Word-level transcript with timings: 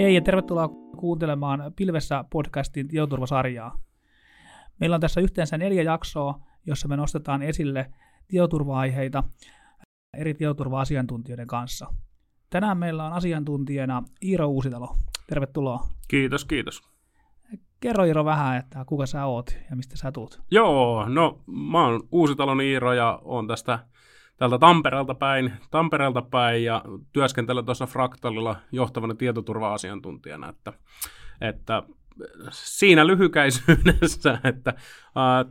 Hei 0.00 0.14
ja 0.14 0.20
tervetuloa 0.20 0.68
kuuntelemaan 0.96 1.72
Pilvessä 1.76 2.24
podcastin 2.30 2.88
tietoturvasarjaa. 2.88 3.78
Meillä 4.78 4.94
on 4.94 5.00
tässä 5.00 5.20
yhteensä 5.20 5.58
neljä 5.58 5.82
jaksoa, 5.82 6.40
jossa 6.66 6.88
me 6.88 6.96
nostetaan 6.96 7.42
esille 7.42 7.90
tietoturva-aiheita 8.28 9.24
eri 10.18 10.34
tietoturva-asiantuntijoiden 10.34 11.46
kanssa. 11.46 11.86
Tänään 12.50 12.78
meillä 12.78 13.06
on 13.06 13.12
asiantuntijana 13.12 14.02
Iiro 14.22 14.46
Uusitalo. 14.46 14.96
Tervetuloa. 15.26 15.86
Kiitos, 16.08 16.44
kiitos. 16.44 16.82
Kerro 17.80 18.04
Iiro 18.04 18.24
vähän, 18.24 18.56
että 18.56 18.84
kuka 18.84 19.06
sä 19.06 19.26
oot 19.26 19.56
ja 19.70 19.76
mistä 19.76 19.96
sä 19.96 20.12
tuut. 20.12 20.42
Joo, 20.50 21.08
no 21.08 21.40
mä 21.46 21.86
oon 21.86 22.00
Uusitalon 22.12 22.60
Iiro 22.60 22.92
ja 22.92 23.20
oon 23.24 23.46
tästä 23.46 23.78
täältä 24.40 24.58
Tampereelta 24.58 25.14
päin, 25.14 25.52
Tampereelta 25.70 26.22
päin 26.22 26.64
ja 26.64 26.84
työskentelen 27.12 27.64
tuossa 27.64 27.86
Fraktalilla 27.86 28.56
johtavana 28.72 29.14
tietoturva-asiantuntijana, 29.14 30.48
että, 30.48 30.72
että 31.40 31.82
siinä 32.50 33.06
lyhykäisyydessä, 33.06 34.38
että 34.50 34.74
ää, 35.16 35.44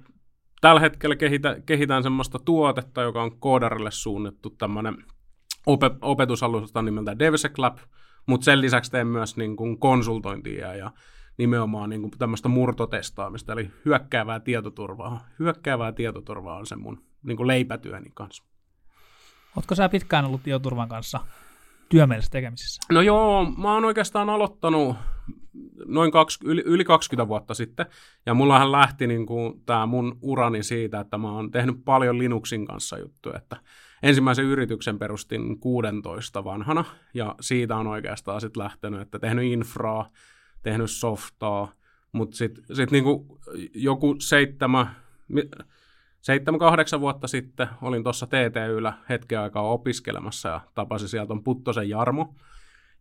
tällä 0.61 0.81
hetkellä 0.81 1.15
kehitä, 1.15 1.57
kehitään 1.65 2.03
semmoista 2.03 2.39
tuotetta, 2.39 3.01
joka 3.01 3.23
on 3.23 3.39
koodarille 3.39 3.91
suunnattu 3.91 4.49
tämmöinen 4.49 4.97
opet- 5.69 5.99
opetusalusta 6.01 6.81
nimeltä 6.81 7.19
DevSec 7.19 7.57
Lab, 7.57 7.77
mutta 8.25 8.45
sen 8.45 8.61
lisäksi 8.61 8.91
teen 8.91 9.07
myös 9.07 9.37
niin 9.37 9.55
kuin 9.55 9.79
konsultointia 9.79 10.75
ja 10.75 10.91
nimenomaan 11.37 11.89
niin 11.89 12.01
kuin 12.01 12.11
tämmöistä 12.19 12.49
murtotestaamista, 12.49 13.53
eli 13.53 13.71
hyökkäävää 13.85 14.39
tietoturvaa. 14.39 15.27
Hyökkäävää 15.39 15.91
tietoturvaa 15.91 16.57
on 16.57 16.65
se 16.65 16.75
mun 16.75 17.03
niin 17.23 17.37
kuin 17.37 17.47
leipätyöni 17.47 18.09
kanssa. 18.13 18.48
Oletko 19.55 19.75
sä 19.75 19.89
pitkään 19.89 20.25
ollut 20.25 20.43
tietoturvan 20.43 20.89
kanssa 20.89 21.19
työmielessä 21.89 22.31
tekemisissä? 22.31 22.81
No 22.91 23.01
joo, 23.01 23.51
mä 23.57 23.73
oon 23.73 23.85
oikeastaan 23.85 24.29
aloittanut 24.29 24.95
noin 25.85 26.11
kaksi, 26.11 26.39
yli, 26.43 26.61
yli 26.65 26.83
20 26.85 27.27
vuotta 27.27 27.53
sitten, 27.53 27.85
ja 28.25 28.33
mullahan 28.33 28.71
lähti 28.71 29.07
niin 29.07 29.25
kuin, 29.25 29.61
tämä 29.65 29.85
mun 29.85 30.17
urani 30.21 30.63
siitä, 30.63 30.99
että 30.99 31.17
mä 31.17 31.31
oon 31.31 31.51
tehnyt 31.51 31.75
paljon 31.85 32.17
Linuxin 32.17 32.65
kanssa 32.65 32.97
juttuja, 32.97 33.37
että 33.37 33.57
ensimmäisen 34.03 34.45
yrityksen 34.45 34.99
perustin 34.99 35.59
16 35.59 36.43
vanhana, 36.43 36.85
ja 37.13 37.35
siitä 37.41 37.75
on 37.75 37.87
oikeastaan 37.87 38.41
sitten 38.41 38.63
lähtenyt, 38.63 39.01
että 39.01 39.19
tehnyt 39.19 39.45
infraa, 39.45 40.09
tehnyt 40.63 40.91
softaa, 40.91 41.71
mutta 42.11 42.37
sitten 42.37 42.63
sit 42.75 42.91
niinku 42.91 43.39
joku 43.73 44.15
seitsemän, 44.19 44.95
seitsemän, 46.21 46.59
kahdeksan 46.59 47.01
vuotta 47.01 47.27
sitten 47.27 47.67
olin 47.81 48.03
tuossa 48.03 48.27
TTYllä 48.27 48.93
hetken 49.09 49.39
aikaa 49.39 49.63
opiskelemassa 49.63 50.49
ja 50.49 50.61
tapasin 50.75 51.09
sieltä 51.09 51.33
on 51.33 51.43
Puttosen 51.43 51.89
Jarmo. 51.89 52.35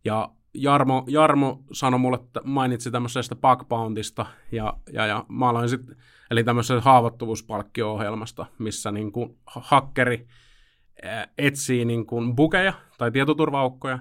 Ja 0.05 0.29
Jarmo, 0.53 1.03
Jarmo 1.07 1.63
sanoi 1.71 1.99
mulle, 1.99 2.15
että 2.15 2.41
mainitsi 2.43 2.91
tämmöisestä 2.91 3.35
bug 3.35 3.67
bountysta 3.69 4.25
ja, 4.51 4.73
ja, 4.93 5.05
ja 5.05 5.25
mä 5.29 5.49
aloin 5.49 5.69
sitten, 5.69 5.95
eli 6.31 6.43
tämmöisestä 6.43 6.81
haavoittuvuuspalkkio-ohjelmasta, 6.81 8.45
missä 8.57 8.91
niin 8.91 9.11
kuin 9.11 9.37
hakkeri 9.45 10.27
etsii 11.37 11.85
niin 11.85 12.05
kuin 12.05 12.35
bukeja 12.35 12.73
tai 12.97 13.11
tietoturvaukkoja, 13.11 13.99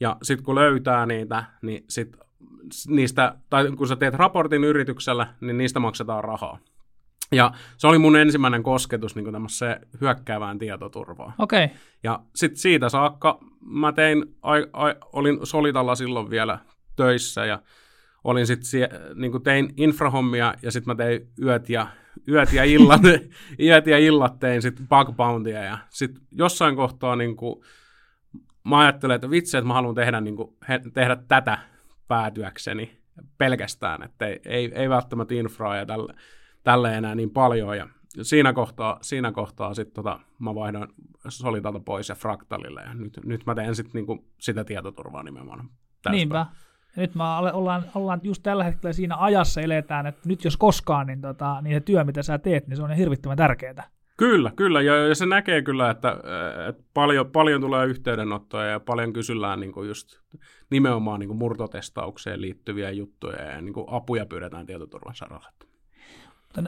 ja 0.00 0.16
sitten 0.22 0.44
kun 0.44 0.54
löytää 0.54 1.06
niitä, 1.06 1.44
niin 1.62 1.84
sit 1.88 2.16
niistä, 2.88 3.34
tai 3.50 3.72
kun 3.72 3.88
sä 3.88 3.96
teet 3.96 4.14
raportin 4.14 4.64
yrityksellä, 4.64 5.34
niin 5.40 5.58
niistä 5.58 5.80
maksetaan 5.80 6.24
rahaa. 6.24 6.58
Ja 7.32 7.52
se 7.76 7.86
oli 7.86 7.98
mun 7.98 8.16
ensimmäinen 8.16 8.62
kosketus 8.62 9.16
niin 9.16 9.32
tämmöiseen 9.32 9.86
hyökkäävään 10.00 10.58
tietoturvaan. 10.58 11.32
Okei. 11.38 11.64
Okay. 11.64 11.76
Ja 12.02 12.20
sitten 12.34 12.60
siitä 12.60 12.88
saakka 12.88 13.38
mä 13.60 13.92
tein, 13.92 14.24
ai, 14.42 14.66
ai, 14.72 14.94
olin 15.12 15.38
Solitalla 15.46 15.94
silloin 15.94 16.30
vielä 16.30 16.58
töissä 16.96 17.44
ja 17.46 17.62
olin 18.24 18.46
sitten 18.46 18.88
niin 19.14 19.42
tein 19.42 19.74
infrahommia 19.76 20.54
ja 20.62 20.72
sitten 20.72 20.90
mä 20.90 21.04
tein 21.04 21.28
yöt 21.42 21.68
ja, 21.68 21.86
yöt 22.28 22.52
ja 22.52 22.64
illat, 22.64 23.00
yöt 23.66 23.86
ja 23.86 23.98
illat 23.98 24.38
tein 24.38 24.62
sitten 24.62 24.88
bug 24.88 25.16
bountyä 25.16 25.64
ja 25.64 25.78
sitten 25.88 26.22
jossain 26.32 26.76
kohtaa 26.76 27.16
niin 27.16 27.36
kuin, 27.36 27.64
mä 28.64 28.78
ajattelin, 28.78 29.14
että 29.14 29.30
vitsi, 29.30 29.56
että 29.56 29.68
mä 29.68 29.74
haluan 29.74 29.94
tehdä, 29.94 30.20
niin 30.20 30.36
kuin, 30.36 30.56
he, 30.68 30.80
tehdä 30.94 31.16
tätä 31.28 31.58
päätyäkseni 32.08 33.00
pelkästään, 33.38 34.02
että 34.02 34.26
ei, 34.26 34.40
ei, 34.44 34.72
ei 34.74 34.88
välttämättä 34.88 35.34
infraa 35.34 35.76
ja 35.76 35.86
tälle, 35.86 36.14
tälle 36.64 36.96
enää 36.96 37.14
niin 37.14 37.30
paljon. 37.30 37.76
Ja 37.76 37.88
siinä 38.22 38.52
kohtaa, 38.52 38.98
siinä 39.02 39.32
kohtaa 39.32 39.74
sitten 39.74 39.94
tota, 39.94 40.20
mä 40.38 40.54
vaihdoin 40.54 40.88
Solitalta 41.28 41.80
pois 41.80 42.08
ja 42.08 42.14
Fractalille 42.14 42.82
ja 42.82 42.94
nyt, 42.94 43.20
nyt 43.24 43.46
mä 43.46 43.54
teen 43.54 43.74
sit 43.74 43.94
niinku 43.94 44.24
sitä 44.38 44.64
tietoturvaa 44.64 45.22
nimenomaan. 45.22 45.70
Niinpä. 46.10 46.36
Ja 46.36 46.46
nyt 46.96 47.14
mä 47.14 47.38
ollaan, 47.38 47.84
ollaan 47.94 48.20
just 48.22 48.42
tällä 48.42 48.64
hetkellä 48.64 48.92
siinä 48.92 49.16
ajassa 49.18 49.60
eletään, 49.60 50.06
että 50.06 50.28
nyt 50.28 50.44
jos 50.44 50.56
koskaan, 50.56 51.06
niin, 51.06 51.20
tota, 51.20 51.60
niin 51.60 51.76
se 51.76 51.80
työ, 51.80 52.04
mitä 52.04 52.22
sä 52.22 52.38
teet, 52.38 52.66
niin 52.66 52.76
se 52.76 52.82
on 52.82 52.90
hirvittävän 52.90 53.36
tärkeää. 53.36 53.88
Kyllä, 54.16 54.52
kyllä, 54.56 54.82
ja, 54.82 55.08
ja 55.08 55.14
se 55.14 55.26
näkee 55.26 55.62
kyllä, 55.62 55.90
että, 55.90 56.16
että 56.68 56.82
paljon, 56.94 57.30
paljon 57.30 57.60
tulee 57.60 57.86
yhteydenottoja 57.86 58.66
ja 58.66 58.80
paljon 58.80 59.12
kysyllään 59.12 59.60
niin 59.60 59.72
kuin 59.72 59.88
just 59.88 60.20
nimenomaan 60.70 61.20
niin 61.20 61.28
kuin 61.28 61.38
murtotestaukseen 61.38 62.40
liittyviä 62.40 62.90
juttuja 62.90 63.42
ja 63.42 63.60
niin 63.60 63.74
kuin 63.74 63.86
apuja 63.88 64.26
pyydetään 64.26 64.66
tietoturvan 64.66 65.14
saralla. 65.14 65.52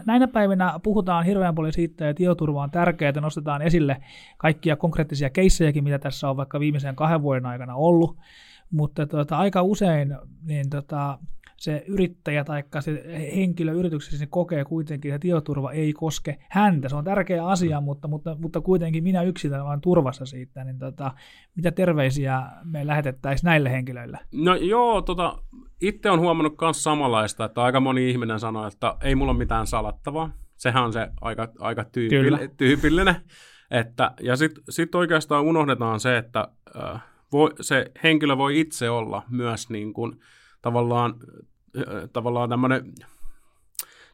Näinä 0.06 0.28
päivinä 0.28 0.80
puhutaan 0.82 1.24
hirveän 1.24 1.54
paljon 1.54 1.72
siitä, 1.72 2.08
että 2.08 2.18
tietoturva 2.18 2.62
on 2.62 2.70
tärkeää, 2.70 3.12
nostetaan 3.20 3.62
esille 3.62 3.96
kaikkia 4.38 4.76
konkreettisia 4.76 5.30
keissejäkin, 5.30 5.84
mitä 5.84 5.98
tässä 5.98 6.30
on 6.30 6.36
vaikka 6.36 6.60
viimeisen 6.60 6.96
kahden 6.96 7.22
vuoden 7.22 7.46
aikana 7.46 7.74
ollut, 7.74 8.16
mutta 8.70 9.06
tuota, 9.06 9.38
aika 9.38 9.62
usein 9.62 10.16
niin 10.42 10.70
tota, 10.70 11.18
se 11.62 11.84
yrittäjä 11.88 12.44
tai 12.44 12.64
se 12.80 13.04
henkilö 13.36 13.72
yrityksessä 13.72 14.18
niin 14.18 14.30
kokee 14.30 14.64
kuitenkin, 14.64 15.14
että 15.14 15.22
tietoturva 15.22 15.72
ei 15.72 15.92
koske 15.92 16.38
häntä. 16.50 16.88
Se 16.88 16.96
on 16.96 17.04
tärkeä 17.04 17.46
asia, 17.46 17.80
mutta, 17.80 18.08
mutta, 18.08 18.36
mutta 18.40 18.60
kuitenkin 18.60 19.04
minä 19.04 19.22
yksilön 19.22 19.62
olen 19.62 19.80
turvassa 19.80 20.26
siitä. 20.26 20.64
Niin 20.64 20.78
tota, 20.78 21.12
mitä 21.56 21.70
terveisiä 21.70 22.42
me 22.64 22.86
lähetettäisiin 22.86 23.48
näille 23.48 23.70
henkilöille? 23.70 24.18
No 24.32 24.54
joo, 24.54 25.02
tota, 25.02 25.38
itse 25.82 26.10
on 26.10 26.20
huomannut 26.20 26.54
myös 26.60 26.84
samanlaista, 26.84 27.44
että 27.44 27.62
aika 27.62 27.80
moni 27.80 28.10
ihminen 28.10 28.40
sanoo, 28.40 28.66
että 28.66 28.96
ei 29.00 29.14
mulla 29.14 29.32
ole 29.32 29.38
mitään 29.38 29.66
salattavaa. 29.66 30.32
Sehän 30.56 30.84
on 30.84 30.92
se 30.92 31.08
aika, 31.20 31.48
aika 31.58 31.84
tyypillinen. 31.84 32.56
tyypillinen. 32.56 33.16
Että, 33.70 34.10
ja 34.20 34.36
sitten 34.36 34.64
sit 34.68 34.94
oikeastaan 34.94 35.44
unohdetaan 35.44 36.00
se, 36.00 36.16
että 36.18 36.48
äh, 36.76 37.02
voi, 37.32 37.50
se 37.60 37.90
henkilö 38.02 38.36
voi 38.36 38.60
itse 38.60 38.90
olla 38.90 39.22
myös 39.30 39.70
niin 39.70 39.92
kuin, 39.92 40.20
tavallaan 40.62 41.14
tavallaan 42.12 42.48
tämmöinen, 42.48 42.92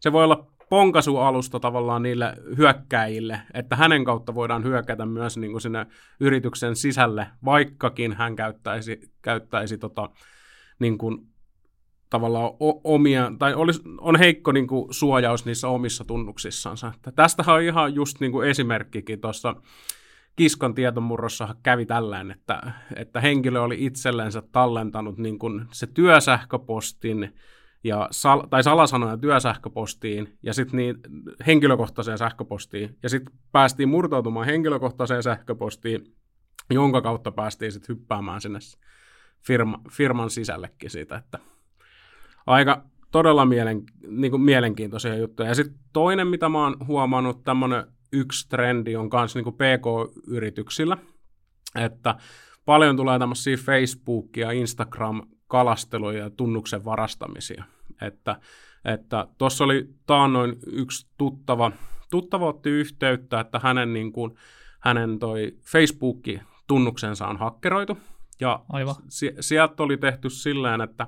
se 0.00 0.12
voi 0.12 0.24
olla 0.24 0.46
ponkasualusta 0.70 1.60
tavallaan 1.60 2.02
niille 2.02 2.36
hyökkäjille, 2.56 3.40
että 3.54 3.76
hänen 3.76 4.04
kautta 4.04 4.34
voidaan 4.34 4.64
hyökätä 4.64 5.06
myös 5.06 5.36
niin 5.36 5.50
kuin 5.50 5.62
sinne 5.62 5.86
yrityksen 6.20 6.76
sisälle, 6.76 7.26
vaikkakin 7.44 8.12
hän 8.12 8.36
käyttäisi, 8.36 9.00
käyttäisi 9.22 9.78
tota, 9.78 10.10
niin 10.78 10.98
kuin, 10.98 11.18
tavallaan 12.10 12.52
omia, 12.84 13.32
tai 13.38 13.54
olisi, 13.54 13.82
on 14.00 14.16
heikko 14.16 14.52
niin 14.52 14.66
kuin, 14.66 14.94
suojaus 14.94 15.44
niissä 15.44 15.68
omissa 15.68 16.04
tunnuksissansa. 16.04 16.92
Että 16.94 17.12
tästähän 17.12 17.56
on 17.56 17.62
ihan 17.62 17.94
just 17.94 18.20
niin 18.20 18.32
kuin 18.32 18.48
esimerkkikin 18.48 19.20
tuossa 19.20 19.54
Kiskon 20.36 20.74
tietomurrossa 20.74 21.54
kävi 21.62 21.86
tällään, 21.86 22.30
että, 22.30 22.72
että 22.96 23.20
henkilö 23.20 23.60
oli 23.62 23.84
itsellensä 23.84 24.42
tallentanut 24.52 25.18
niin 25.18 25.38
kuin 25.38 25.66
se 25.72 25.86
työsähköpostin 25.86 27.34
ja 27.84 28.08
sal, 28.10 28.46
tai 28.50 28.62
salasanoja 28.62 29.16
työsähköpostiin 29.16 30.38
ja 30.42 30.54
sitten 30.54 30.76
niin 30.76 30.96
henkilökohtaiseen 31.46 32.18
sähköpostiin. 32.18 32.96
Ja 33.02 33.08
sitten 33.08 33.34
päästiin 33.52 33.88
murtautumaan 33.88 34.46
henkilökohtaiseen 34.46 35.22
sähköpostiin, 35.22 36.14
jonka 36.70 37.00
kautta 37.00 37.32
päästiin 37.32 37.72
sitten 37.72 37.96
hyppäämään 37.96 38.40
sinne 38.40 38.58
firma, 39.46 39.80
firman 39.90 40.30
sisällekin 40.30 40.90
siitä, 40.90 41.16
että 41.16 41.38
aika 42.48 42.84
todella 43.10 43.44
mielen, 43.44 43.82
niin 44.08 44.30
kuin 44.30 44.42
mielenkiintoisia 44.42 45.16
juttuja. 45.16 45.48
Ja 45.48 45.54
sitten 45.54 45.78
toinen, 45.92 46.26
mitä 46.26 46.48
mä 46.48 46.64
oon 46.64 46.76
huomannut, 46.86 47.44
tämmöinen 47.44 47.84
yksi 48.12 48.48
trendi 48.48 48.96
on 48.96 49.10
myös 49.12 49.34
niin 49.34 49.44
PK-yrityksillä, 49.44 50.98
että 51.74 52.14
paljon 52.64 52.96
tulee 52.96 53.18
tämmöisiä 53.18 53.56
Facebook- 53.56 54.36
ja 54.36 54.50
Instagram-kalasteluja 54.50 56.18
ja 56.18 56.30
tunnuksen 56.30 56.84
varastamisia. 56.84 57.64
Että 58.02 58.40
että 58.84 59.26
tuossa 59.38 59.64
oli 59.64 59.88
taannoin 60.06 60.56
yksi 60.66 61.06
tuttava, 61.18 61.72
tuttava 62.10 62.46
otti 62.46 62.70
yhteyttä, 62.70 63.40
että 63.40 63.60
hänen, 63.62 63.92
niin 63.92 64.12
kuin, 64.12 64.34
hänen 64.80 65.18
toi 65.18 65.56
Facebook-tunnuksensa 65.62 67.26
on 67.26 67.36
hakkeroitu. 67.36 67.98
Ja 68.40 68.64
Aivan. 68.68 68.94
Si- 69.08 69.34
sieltä 69.40 69.82
oli 69.82 69.96
tehty 69.96 70.30
silleen, 70.30 70.80
että 70.80 71.06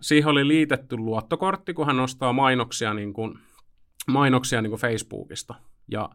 siihen 0.00 0.28
oli 0.28 0.48
liitetty 0.48 0.96
luottokortti, 0.96 1.74
kun 1.74 1.86
hän 1.86 2.00
ostaa 2.00 2.32
mainoksia, 2.32 2.94
niin 2.94 3.12
kuin, 3.12 3.38
mainoksia 4.08 4.62
niin 4.62 4.70
kuin 4.70 4.80
Facebookista. 4.80 5.54
Ja 5.90 6.10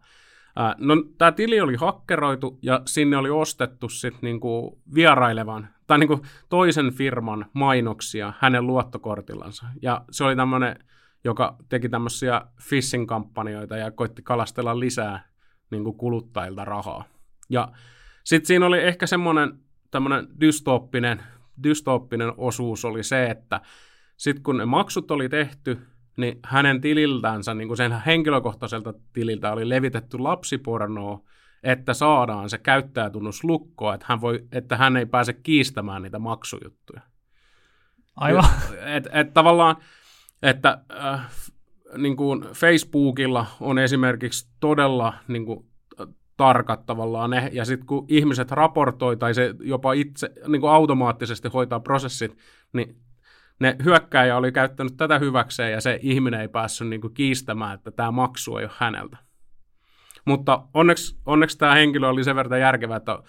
no, 0.78 0.96
tämä 1.18 1.32
tili 1.32 1.62
oli 1.62 1.76
hakkeroitu 1.76 2.60
ja 2.62 2.82
sinne 2.86 3.18
oli 3.18 3.30
ostettu 3.30 3.90
sit 3.90 4.22
niinku 4.22 4.82
vierailevan 4.96 5.68
tai 5.88 6.00
niinku 6.00 6.22
toisen 6.50 6.94
firman 6.94 7.46
mainoksia 7.54 8.34
hänen 8.40 8.68
luottokortillansa. 8.68 9.66
Ja 9.82 10.06
se 10.12 10.24
oli 10.24 10.36
tämmöinen, 10.36 10.76
joka 11.24 11.58
teki 11.70 11.90
tämmöisiä 11.90 12.42
phishing-kampanjoita 12.70 13.78
ja 13.78 13.92
koitti 13.92 14.22
kalastella 14.22 14.80
lisää 14.80 15.30
niinku 15.72 15.94
kuluttajilta 15.94 16.66
rahaa. 16.66 17.04
Ja 17.50 17.72
sitten 18.24 18.48
siinä 18.48 18.66
oli 18.66 18.80
ehkä 18.80 19.08
semmoinen 19.08 19.60
dystooppinen, 20.40 21.24
dystooppinen 21.64 22.34
osuus 22.38 22.86
oli 22.86 23.04
se, 23.04 23.26
että 23.26 23.62
sitten 24.18 24.44
kun 24.44 24.58
ne 24.58 24.66
maksut 24.66 25.12
oli 25.12 25.30
tehty, 25.30 25.80
niin 26.18 26.40
hänen 26.46 26.82
tililtänsä, 26.82 27.54
niin 27.54 27.68
kuin 27.68 27.78
sen 27.78 28.02
henkilökohtaiselta 28.06 28.94
tililtä 29.14 29.52
oli 29.52 29.70
levitetty 29.70 30.18
lapsipornoa, 30.18 31.22
että 31.64 31.94
saadaan 31.94 32.50
se 32.50 32.58
käyttäjätunnus 32.58 33.44
lukkoa, 33.44 33.94
että 33.94 34.06
hän, 34.10 34.22
voi, 34.22 34.48
että 34.52 34.78
hän 34.78 34.98
ei 34.98 35.06
pääse 35.06 35.34
kiistämään 35.34 36.02
niitä 36.02 36.20
maksujuttuja. 36.20 37.02
Aivan. 38.16 38.46
Et, 38.86 39.08
et 39.12 39.34
tavallaan, 39.34 39.76
että 40.42 40.82
äh, 41.04 41.32
niin 41.98 42.18
kuin 42.18 42.42
Facebookilla 42.42 43.46
on 43.60 43.80
esimerkiksi 43.80 44.50
todella 44.60 45.14
niin 45.28 45.46
kuin, 45.46 45.71
tarkat 46.42 46.86
tavallaan 46.86 47.30
ne, 47.30 47.50
ja 47.54 47.66
sitten 47.66 47.88
kun 47.88 48.06
ihmiset 48.08 48.52
raportoi 48.52 49.18
tai 49.18 49.34
se 49.34 49.56
jopa 49.60 49.94
itse 49.94 50.32
niin 50.48 50.62
kuin 50.62 50.72
automaattisesti 50.72 51.50
hoitaa 51.54 51.80
prosessit, 51.80 52.38
niin 52.74 52.96
ne 53.60 53.76
hyökkäjä 53.84 54.38
oli 54.38 54.52
käyttänyt 54.52 54.98
tätä 54.98 55.20
hyväkseen 55.20 55.72
ja 55.72 55.82
se 55.82 56.00
ihminen 56.02 56.42
ei 56.42 56.48
päässyt 56.48 56.88
niin 56.88 57.02
kuin 57.02 57.14
kiistämään, 57.14 57.74
että 57.74 57.92
tämä 57.92 58.12
maksu 58.12 58.58
ei 58.58 58.66
ole 58.66 58.72
häneltä. 58.78 59.18
Mutta 60.26 60.64
onneksi, 60.74 61.20
onneksi 61.26 61.58
tämä 61.58 61.74
henkilö 61.74 62.08
oli 62.08 62.24
sen 62.24 62.36
verran 62.36 62.60
järkevä, 62.60 62.96
että 62.96 63.20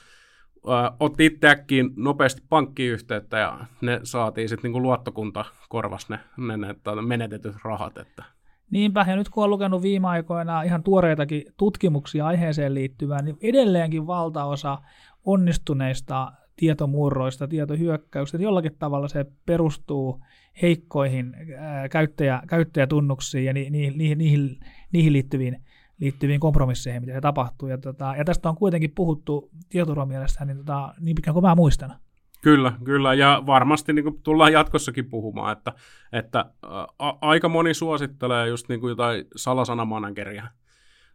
otti 1.00 1.26
itse 1.26 1.48
äkkiin 1.48 1.90
nopeasti 1.96 2.42
pankkiyhteyttä 2.48 3.38
ja 3.38 3.58
ne 3.80 4.00
saatiin 4.02 4.48
sitten 4.48 4.72
niin 4.72 4.82
luottokunta 4.82 5.44
korvas 5.68 6.08
ne, 6.08 6.18
ne, 6.36 6.56
ne 6.56 7.02
menetetyt 7.06 7.54
rahat. 7.64 7.98
Että. 7.98 8.24
Niinpä, 8.72 9.04
ja 9.08 9.16
nyt 9.16 9.28
kun 9.28 9.44
on 9.44 9.50
lukenut 9.50 9.82
viime 9.82 10.08
aikoina 10.08 10.62
ihan 10.62 10.82
tuoreitakin 10.82 11.44
tutkimuksia 11.56 12.26
aiheeseen 12.26 12.74
liittyvään, 12.74 13.24
niin 13.24 13.36
edelleenkin 13.40 14.06
valtaosa 14.06 14.78
onnistuneista 15.24 16.32
tietomurroista, 16.56 17.48
tietohyökkäyksistä, 17.48 18.38
niin 18.38 18.44
jollakin 18.44 18.76
tavalla 18.78 19.08
se 19.08 19.26
perustuu 19.46 20.20
heikkoihin 20.62 21.36
käyttäjä, 21.90 22.42
käyttäjätunnuksiin 22.48 23.44
ja 23.44 23.52
ni, 23.52 23.70
ni, 23.70 23.90
ni, 23.90 24.14
niihin, 24.14 24.60
niihin 24.92 25.12
liittyviin, 25.12 25.62
liittyviin 25.98 26.40
kompromisseihin, 26.40 27.02
mitä 27.02 27.12
se 27.12 27.20
tapahtuu. 27.20 27.68
Ja, 27.68 27.78
tota, 27.78 28.14
ja 28.18 28.24
tästä 28.24 28.48
on 28.48 28.56
kuitenkin 28.56 28.92
puhuttu 28.94 29.50
tietoturvamielessä 29.68 30.44
niin, 30.44 30.56
tota, 30.56 30.94
niin 31.00 31.14
pitkään 31.14 31.34
kuin 31.34 31.44
mä 31.44 31.54
muistan. 31.54 31.94
Kyllä, 32.42 32.72
kyllä, 32.84 33.14
ja 33.14 33.42
varmasti 33.46 33.92
niin 33.92 34.04
kuin 34.04 34.22
tullaan 34.22 34.52
jatkossakin 34.52 35.10
puhumaan, 35.10 35.52
että, 35.52 35.72
että 36.12 36.38
ä, 36.38 36.68
aika 37.20 37.48
moni 37.48 37.74
suosittelee 37.74 38.48
just 38.48 38.68
niin 38.68 38.80
kuin 38.80 38.88
jotain 38.88 39.24
salasanamanageria, 39.36 40.46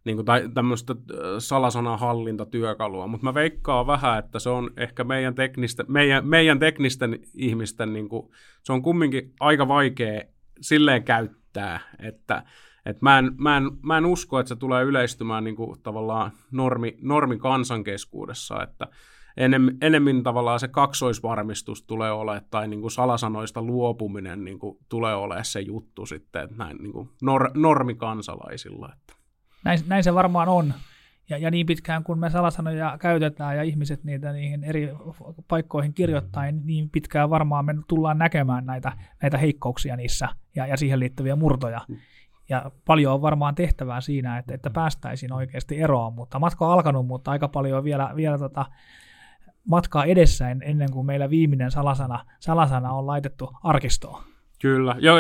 niin 0.06 0.18
kuin, 0.18 0.26
tai 0.26 0.50
tämmöistä 0.54 0.96
salasanahallintatyökalua, 1.40 3.08
mutta 3.08 3.24
mä 3.26 3.34
veikkaan 3.34 3.88
vähän, 3.88 4.20
että 4.20 4.40
se 4.40 4.50
on 4.50 4.70
ehkä 4.78 5.04
meidän, 5.04 5.36
teknistä, 5.36 5.86
meidän, 5.88 6.28
meidän 6.28 6.60
teknisten 6.60 7.20
ihmisten, 7.34 7.94
niin 7.94 8.10
kuin, 8.10 8.30
se 8.64 8.74
on 8.74 8.82
kumminkin 8.82 9.34
aika 9.40 9.68
vaikea 9.68 10.22
silleen 10.62 11.04
käyttää, 11.04 11.80
että 12.00 12.44
et 12.86 13.02
mä, 13.02 13.20
en, 13.20 13.32
mä, 13.38 13.58
en, 13.58 13.64
mä 13.84 13.98
en 13.98 14.06
usko, 14.06 14.40
että 14.40 14.50
se 14.50 14.56
tulee 14.56 14.84
yleistymään 14.84 15.44
niin 15.44 15.56
kuin, 15.56 15.82
tavallaan 15.84 16.32
normi, 16.52 16.98
normi 17.02 17.38
kansankeskuudessa, 17.38 18.64
että 18.64 18.88
enemmän, 19.38 19.78
enemmän 19.82 20.24
tavallaan 20.24 20.60
se 20.60 20.68
kaksoisvarmistus 20.68 21.84
tulee 21.84 22.12
olemaan, 22.12 22.46
tai 22.52 22.68
niin 22.68 22.82
kuin 22.82 22.92
salasanoista 22.92 23.62
luopuminen 23.62 24.44
niin 24.44 24.60
kuin, 24.60 24.78
tulee 24.90 25.16
olemaan 25.16 25.46
se 25.46 25.60
juttu 25.60 26.06
sitten, 26.06 26.44
että 26.44 26.56
näin 26.58 26.78
niin 26.78 26.94
kuin 26.94 27.10
nor, 27.22 27.52
normikansalaisilla. 27.54 28.90
Että. 28.94 29.14
Näin, 29.64 29.80
näin 29.88 30.04
se 30.04 30.14
varmaan 30.14 30.48
on. 30.48 30.74
Ja, 31.30 31.38
ja 31.38 31.52
niin 31.52 31.66
pitkään 31.66 32.04
kun 32.04 32.20
me 32.20 32.30
salasanoja 32.30 32.98
käytetään 33.02 33.58
ja 33.58 33.64
ihmiset 33.64 34.04
niitä 34.04 34.34
niihin 34.34 34.64
eri 34.64 34.90
paikkoihin 35.48 35.94
kirjoittaa, 35.94 36.44
niin, 36.44 36.62
niin 36.66 36.90
pitkään 36.90 37.30
varmaan 37.30 37.66
me 37.66 37.76
tullaan 37.88 38.18
näkemään 38.18 38.66
näitä, 38.66 38.92
näitä 39.22 39.38
heikkouksia 39.38 39.96
niissä 39.96 40.28
ja, 40.56 40.68
ja 40.68 40.78
siihen 40.78 41.00
liittyviä 41.00 41.36
murtoja. 41.36 41.82
Ja 42.50 42.72
paljon 42.86 43.14
on 43.14 43.22
varmaan 43.22 43.56
tehtävää 43.56 44.02
siinä, 44.02 44.38
että, 44.38 44.54
että 44.54 44.70
päästäisiin 44.70 45.34
oikeasti 45.34 45.82
eroon, 45.82 46.14
mutta 46.14 46.40
matka 46.40 46.66
on 46.66 46.74
alkanut, 46.74 47.08
mutta 47.08 47.32
aika 47.32 47.48
paljon 47.48 47.78
on 47.78 47.84
vielä, 47.84 48.14
vielä 48.16 48.38
tota, 48.38 48.66
matkaa 49.68 50.06
edessä 50.06 50.50
ennen 50.50 50.92
kuin 50.92 51.06
meillä 51.06 51.30
viimeinen 51.30 51.72
salasana, 51.72 52.26
salasana 52.40 52.92
on 52.92 53.08
laitettu 53.08 53.54
arkistoon. 53.64 54.24
Kyllä, 54.62 54.96
joo, 55.00 55.18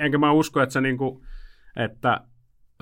enkä 0.00 0.18
mä 0.18 0.32
usko, 0.32 0.62
että 0.62 0.72
se 0.72 0.80
niinku, 0.80 1.22
että 1.76 2.20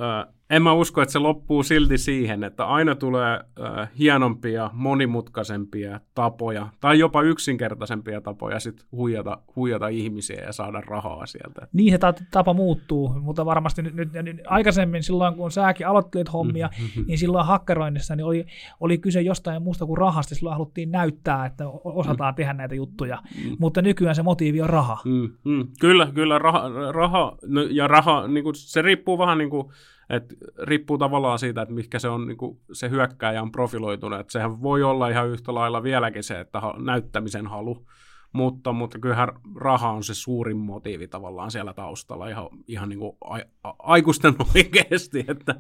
ö, 0.00 0.32
en 0.50 0.62
mä 0.62 0.72
usko, 0.72 1.02
että 1.02 1.12
se 1.12 1.18
loppuu 1.18 1.62
silti 1.62 1.98
siihen, 1.98 2.44
että 2.44 2.64
aina 2.64 2.94
tulee 2.94 3.40
äh, 3.60 3.90
hienompia, 3.98 4.70
monimutkaisempia 4.72 6.00
tapoja, 6.14 6.68
tai 6.80 6.98
jopa 6.98 7.22
yksinkertaisempia 7.22 8.20
tapoja 8.20 8.60
sit 8.60 8.86
huijata, 8.92 9.38
huijata 9.56 9.88
ihmisiä 9.88 10.44
ja 10.44 10.52
saada 10.52 10.80
rahaa 10.80 11.26
sieltä. 11.26 11.68
Niin 11.72 11.92
se 11.92 11.98
tapa 12.30 12.54
muuttuu, 12.54 13.08
mutta 13.08 13.44
varmasti 13.44 13.82
nyt, 13.82 13.94
nyt, 13.94 14.12
nyt 14.12 14.36
aikaisemmin 14.46 15.02
silloin, 15.02 15.34
kun 15.34 15.50
säkin 15.50 15.86
aloittelit 15.86 16.32
hommia, 16.32 16.70
mm-hmm. 16.80 17.04
niin 17.06 17.18
silloin 17.18 17.46
hakkeroinnissa 17.46 18.16
niin 18.16 18.24
oli, 18.24 18.46
oli 18.80 18.98
kyse 18.98 19.20
jostain 19.20 19.62
muusta 19.62 19.86
kuin 19.86 19.98
rahasta, 19.98 20.34
silloin 20.34 20.54
haluttiin 20.54 20.90
näyttää, 20.90 21.46
että 21.46 21.68
osataan 21.84 22.34
mm. 22.34 22.36
tehdä 22.36 22.52
näitä 22.52 22.74
juttuja, 22.74 23.18
mm. 23.44 23.56
mutta 23.58 23.82
nykyään 23.82 24.14
se 24.14 24.22
motiivi 24.22 24.60
on 24.60 24.70
raha. 24.70 24.98
Mm-hmm. 25.04 25.68
Kyllä, 25.80 26.08
kyllä, 26.14 26.38
raha, 26.38 26.92
raha 26.92 27.36
no, 27.46 27.62
ja 27.62 27.88
raha, 27.88 28.28
niin 28.28 28.44
kuin, 28.44 28.54
se 28.54 28.82
riippuu 28.82 29.18
vähän 29.18 29.38
niin 29.38 29.50
kuin, 29.50 29.66
et 30.10 30.34
riippuu 30.62 30.98
tavallaan 30.98 31.38
siitä, 31.38 31.62
että 31.62 31.74
mikä 31.74 31.98
se 31.98 32.08
on 32.08 32.26
niin 32.26 32.36
kuin 32.36 32.60
se 32.72 32.90
hyökkääjä 32.90 33.42
on 33.42 33.52
profiloitunut. 33.52 34.20
Et 34.20 34.30
sehän 34.30 34.62
voi 34.62 34.82
olla 34.82 35.08
ihan 35.08 35.28
yhtä 35.28 35.54
lailla 35.54 35.82
vieläkin 35.82 36.22
se, 36.22 36.40
että 36.40 36.60
näyttämisen 36.78 37.46
halu, 37.46 37.86
mutta, 38.32 38.72
mutta 38.72 38.98
kyllähän 38.98 39.28
raha 39.54 39.90
on 39.90 40.04
se 40.04 40.14
suurin 40.14 40.56
motiivi 40.56 41.08
tavallaan 41.08 41.50
siellä 41.50 41.72
taustalla 41.72 42.28
ihan, 42.28 42.48
ihan 42.66 42.88
niin 42.88 42.98
kuin 42.98 43.16
a, 43.24 43.38
a, 43.64 43.74
aikuisten 43.78 44.34
oikeasti. 44.54 45.24
Että. 45.28 45.54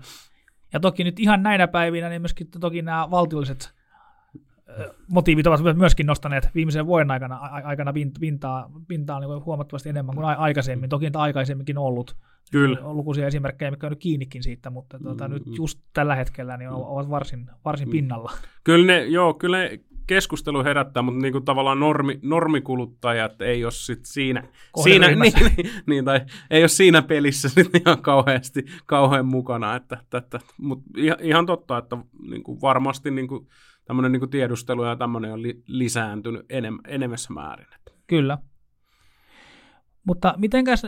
Ja 0.72 0.80
toki 0.80 1.04
nyt 1.04 1.20
ihan 1.20 1.42
näinä 1.42 1.68
päivinä, 1.68 2.08
niin 2.08 2.22
myöskin 2.22 2.48
toki 2.60 2.82
nämä 2.82 3.10
valtiolliset 3.10 3.75
motiivit 5.08 5.46
ovat 5.46 5.76
myöskin 5.76 6.06
nostaneet 6.06 6.48
viimeisen 6.54 6.86
vuoden 6.86 7.10
aikana, 7.10 7.36
aikana 7.36 7.92
pintaa, 8.20 8.70
pintaa 8.88 9.20
niin 9.20 9.44
huomattavasti 9.44 9.88
enemmän 9.88 10.14
kuin 10.14 10.26
aikaisemmin. 10.26 10.90
Toki 10.90 11.04
niitä 11.04 11.20
aikaisemminkin 11.20 11.78
ollut. 11.78 12.16
Kyllä. 12.52 12.78
On 12.82 12.96
lukuisia 12.96 13.26
esimerkkejä, 13.26 13.70
mitkä 13.70 13.86
on 13.86 13.90
nyt 13.90 14.00
kiinnikin 14.00 14.42
siitä, 14.42 14.70
mutta 14.70 14.98
tuota, 14.98 15.28
mm, 15.28 15.34
nyt 15.34 15.42
just 15.56 15.80
tällä 15.92 16.14
hetkellä 16.14 16.56
niin 16.56 16.70
ovat 16.70 17.10
varsin, 17.10 17.50
varsin 17.64 17.88
mm. 17.88 17.92
pinnalla. 17.92 18.32
Kyllä 18.64 18.86
ne, 18.86 19.04
joo, 19.04 19.34
kyllä 19.34 19.58
ne 19.58 19.80
keskustelu 20.06 20.64
herättää, 20.64 21.02
mutta 21.02 21.22
niin 21.22 21.32
kuin 21.32 21.44
tavallaan 21.44 21.80
normi, 21.80 22.18
normikuluttajat 22.22 23.42
ei 23.42 23.64
ole 23.64 23.72
sit 23.72 24.04
siinä, 24.04 24.42
siinä 24.82 25.06
niin, 25.10 25.32
niin, 25.56 25.70
niin, 25.86 26.04
tai 26.04 26.20
ei 26.50 26.62
ole 26.62 26.68
siinä 26.68 27.02
pelissä 27.02 27.48
sit 27.54 27.70
ihan 27.74 28.02
kauheasti 28.02 28.64
kauhean 28.86 29.26
mukana. 29.26 29.76
Että, 29.76 29.98
että, 30.02 30.18
että, 30.18 30.38
mutta 30.58 30.84
ihan, 30.96 31.18
ihan 31.20 31.46
totta, 31.46 31.78
että 31.78 31.96
niin 32.28 32.42
kuin 32.42 32.60
varmasti 32.60 33.10
niin 33.10 33.28
kuin, 33.28 33.46
tämmöinen 33.86 34.12
niin 34.12 34.30
tiedustelu 34.30 34.84
ja 34.84 34.96
tämmöinen 34.96 35.32
on 35.32 35.42
li, 35.42 35.62
lisääntynyt 35.66 36.46
enem, 36.48 36.78
enemmässä 36.88 37.32
määrin. 37.32 37.66
Kyllä. 38.06 38.38
Mutta 40.04 40.34
mitenkäs 40.36 40.82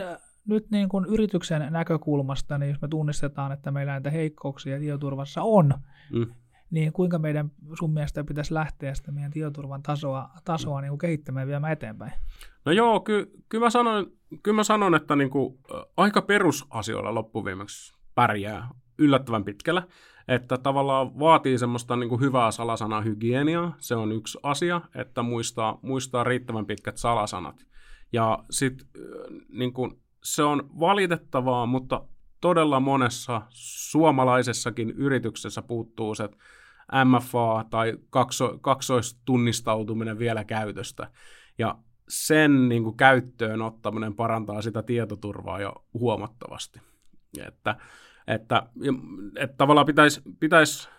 nyt 0.47 0.71
niin 0.71 0.89
kuin 0.89 1.05
yrityksen 1.05 1.73
näkökulmasta, 1.73 2.57
niin 2.57 2.69
jos 2.69 2.81
me 2.81 2.87
tunnistetaan, 2.87 3.51
että 3.51 3.71
meillä 3.71 3.91
näitä 3.91 4.09
heikkouksia 4.09 4.79
tietoturvassa 4.79 5.41
on, 5.41 5.73
mm. 6.11 6.25
niin 6.71 6.93
kuinka 6.93 7.19
meidän 7.19 7.51
sun 7.79 7.93
mielestä 7.93 8.23
pitäisi 8.23 8.53
lähteä 8.53 8.93
sitä 8.93 9.11
meidän 9.11 9.31
tietoturvan 9.31 9.83
tasoa, 9.83 10.29
tasoa 10.45 10.81
niin 10.81 10.89
kuin 10.89 10.99
kehittämään 10.99 11.47
viemään 11.47 11.73
eteenpäin? 11.73 12.11
No 12.65 12.71
joo, 12.71 12.99
ky, 12.99 13.31
kyllä, 13.49 13.65
mä 13.65 13.69
sanon, 13.69 14.11
kyllä 14.43 14.55
mä 14.55 14.63
sanon, 14.63 14.95
että 14.95 15.15
niin 15.15 15.29
kuin, 15.29 15.59
aika 15.97 16.21
perusasioilla 16.21 17.15
loppuviimeksi 17.15 17.93
pärjää 18.15 18.69
yllättävän 18.97 19.43
pitkällä. 19.43 19.83
Että 20.29 20.57
tavallaan 20.57 21.19
vaatii 21.19 21.57
semmoista 21.57 21.95
niin 21.95 22.09
kuin 22.09 22.21
hyvää 22.21 22.51
salasanahygieniaa, 22.51 23.75
se 23.77 23.95
on 23.95 24.11
yksi 24.11 24.37
asia, 24.43 24.81
että 24.95 25.21
muistaa, 25.21 25.79
muistaa 25.81 26.23
riittävän 26.23 26.65
pitkät 26.65 26.97
salasanat. 26.97 27.65
Ja 28.13 28.43
sitten 28.49 28.87
niin 29.49 29.73
kuin, 29.73 30.01
se 30.23 30.43
on 30.43 30.69
valitettavaa, 30.79 31.65
mutta 31.65 32.03
todella 32.41 32.79
monessa 32.79 33.41
suomalaisessakin 33.89 34.89
yrityksessä 34.89 35.61
puuttuu 35.61 36.15
se 36.15 36.29
MFA 37.05 37.65
tai 37.69 37.97
kakso, 38.09 38.57
kaksoistunnistautuminen 38.61 40.19
vielä 40.19 40.43
käytöstä. 40.43 41.11
Ja 41.57 41.75
sen 42.09 42.69
niin 42.69 42.83
kuin, 42.83 42.97
käyttöön 42.97 43.61
ottaminen 43.61 44.15
parantaa 44.15 44.61
sitä 44.61 44.83
tietoturvaa 44.83 45.61
jo 45.61 45.73
huomattavasti. 45.93 46.81
Että, 47.47 47.75
että, 48.29 48.63
että 49.35 49.57
tavallaan 49.57 49.85
pitäisi 49.85 50.21
pitäisi 50.39 50.89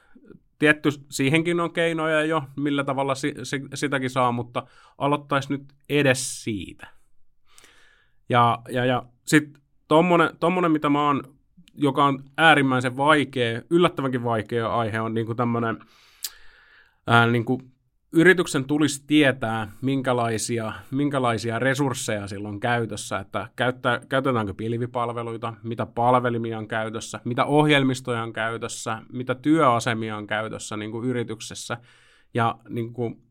tietty, 0.59 0.89
siihenkin 1.11 1.61
on 1.61 1.73
keinoja 1.73 2.25
jo, 2.25 2.43
millä 2.57 2.85
tavalla 2.85 3.15
si, 3.15 3.35
si, 3.43 3.63
sitäkin 3.75 4.11
saa, 4.11 4.33
mutta 4.33 4.67
aloittaisi 4.99 5.53
nyt 5.53 5.73
edes 5.89 6.45
siitä. 6.45 6.87
Ja, 8.29 8.59
ja, 8.69 8.85
ja 8.85 9.03
sitten 9.25 9.63
tommonen, 9.89 10.31
tommonen, 10.41 10.73
mitä 10.73 10.89
mä 10.89 11.07
oon, 11.07 11.23
joka 11.75 12.05
on 12.05 12.25
äärimmäisen 12.37 12.97
vaikea, 12.97 13.63
yllättävänkin 13.71 14.25
vaikea 14.25 14.77
aihe, 14.77 15.01
on 15.01 15.15
niinku 15.15 15.35
tämmöinen 15.35 15.79
niinku 17.31 17.63
yrityksen 18.13 18.65
tulisi 18.65 19.05
tietää, 19.07 19.73
minkälaisia, 19.83 20.73
minkälaisia 20.91 21.59
resursseja 21.59 22.29
sillä 22.29 22.49
on 22.49 22.61
käytössä, 22.61 23.19
että 23.19 23.49
käyttä, 23.57 24.01
käytetäänkö 24.09 24.55
pilvipalveluita, 24.55 25.55
mitä 25.63 25.87
palvelimia 25.87 26.59
on 26.59 26.69
käytössä, 26.69 27.21
mitä 27.25 27.45
ohjelmistoja 27.45 28.23
on 28.23 28.33
käytössä, 28.33 29.03
mitä 29.13 29.35
työasemia 29.35 30.17
on 30.17 30.27
käytössä 30.27 30.77
niin 30.77 30.91
kuin 30.91 31.09
yrityksessä. 31.09 31.77
Ja 32.35 32.59
niin 32.69 32.93
kuin, 32.93 33.23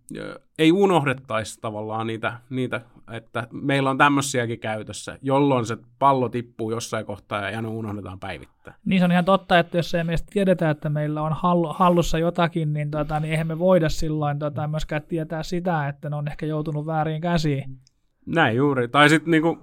ei 0.60 0.72
unohdettaisi 0.72 1.62
tavallaan 1.62 2.08
niitä, 2.08 2.40
niitä, 2.50 2.82
että 3.12 3.48
meillä 3.52 3.90
on 3.90 3.98
tämmöisiäkin 3.98 4.60
käytössä, 4.60 5.18
jolloin 5.22 5.66
se 5.66 5.78
pallo 6.00 6.30
tippuu 6.30 6.72
jossain 6.72 7.06
kohtaa 7.06 7.50
ja 7.50 7.62
ne 7.62 7.68
unohdetaan 7.68 8.20
päivittää. 8.20 8.76
Niin 8.86 9.00
se 9.00 9.06
on 9.06 9.12
ihan 9.12 9.26
totta, 9.26 9.60
että 9.60 9.78
jos 9.78 9.94
ei 9.94 10.04
meistä 10.04 10.28
tiedetä, 10.32 10.70
että 10.70 10.90
meillä 10.90 11.22
on 11.22 11.36
hallussa 11.70 12.20
jotakin, 12.20 12.74
niin, 12.74 12.92
tota, 12.92 13.20
niin 13.20 13.32
eihän 13.32 13.48
me 13.48 13.60
voida 13.60 13.90
silloin 13.90 14.40
tota, 14.40 14.68
myöskään 14.68 15.02
tietää 15.02 15.44
sitä, 15.44 15.88
että 15.88 16.10
ne 16.10 16.16
on 16.16 16.28
ehkä 16.28 16.46
joutunut 16.46 16.86
väärin 16.86 17.22
käsiin. 17.22 17.78
Näin 18.26 18.56
juuri. 18.56 18.88
Tai 18.88 19.10
sitten 19.10 19.32
niinku, 19.32 19.58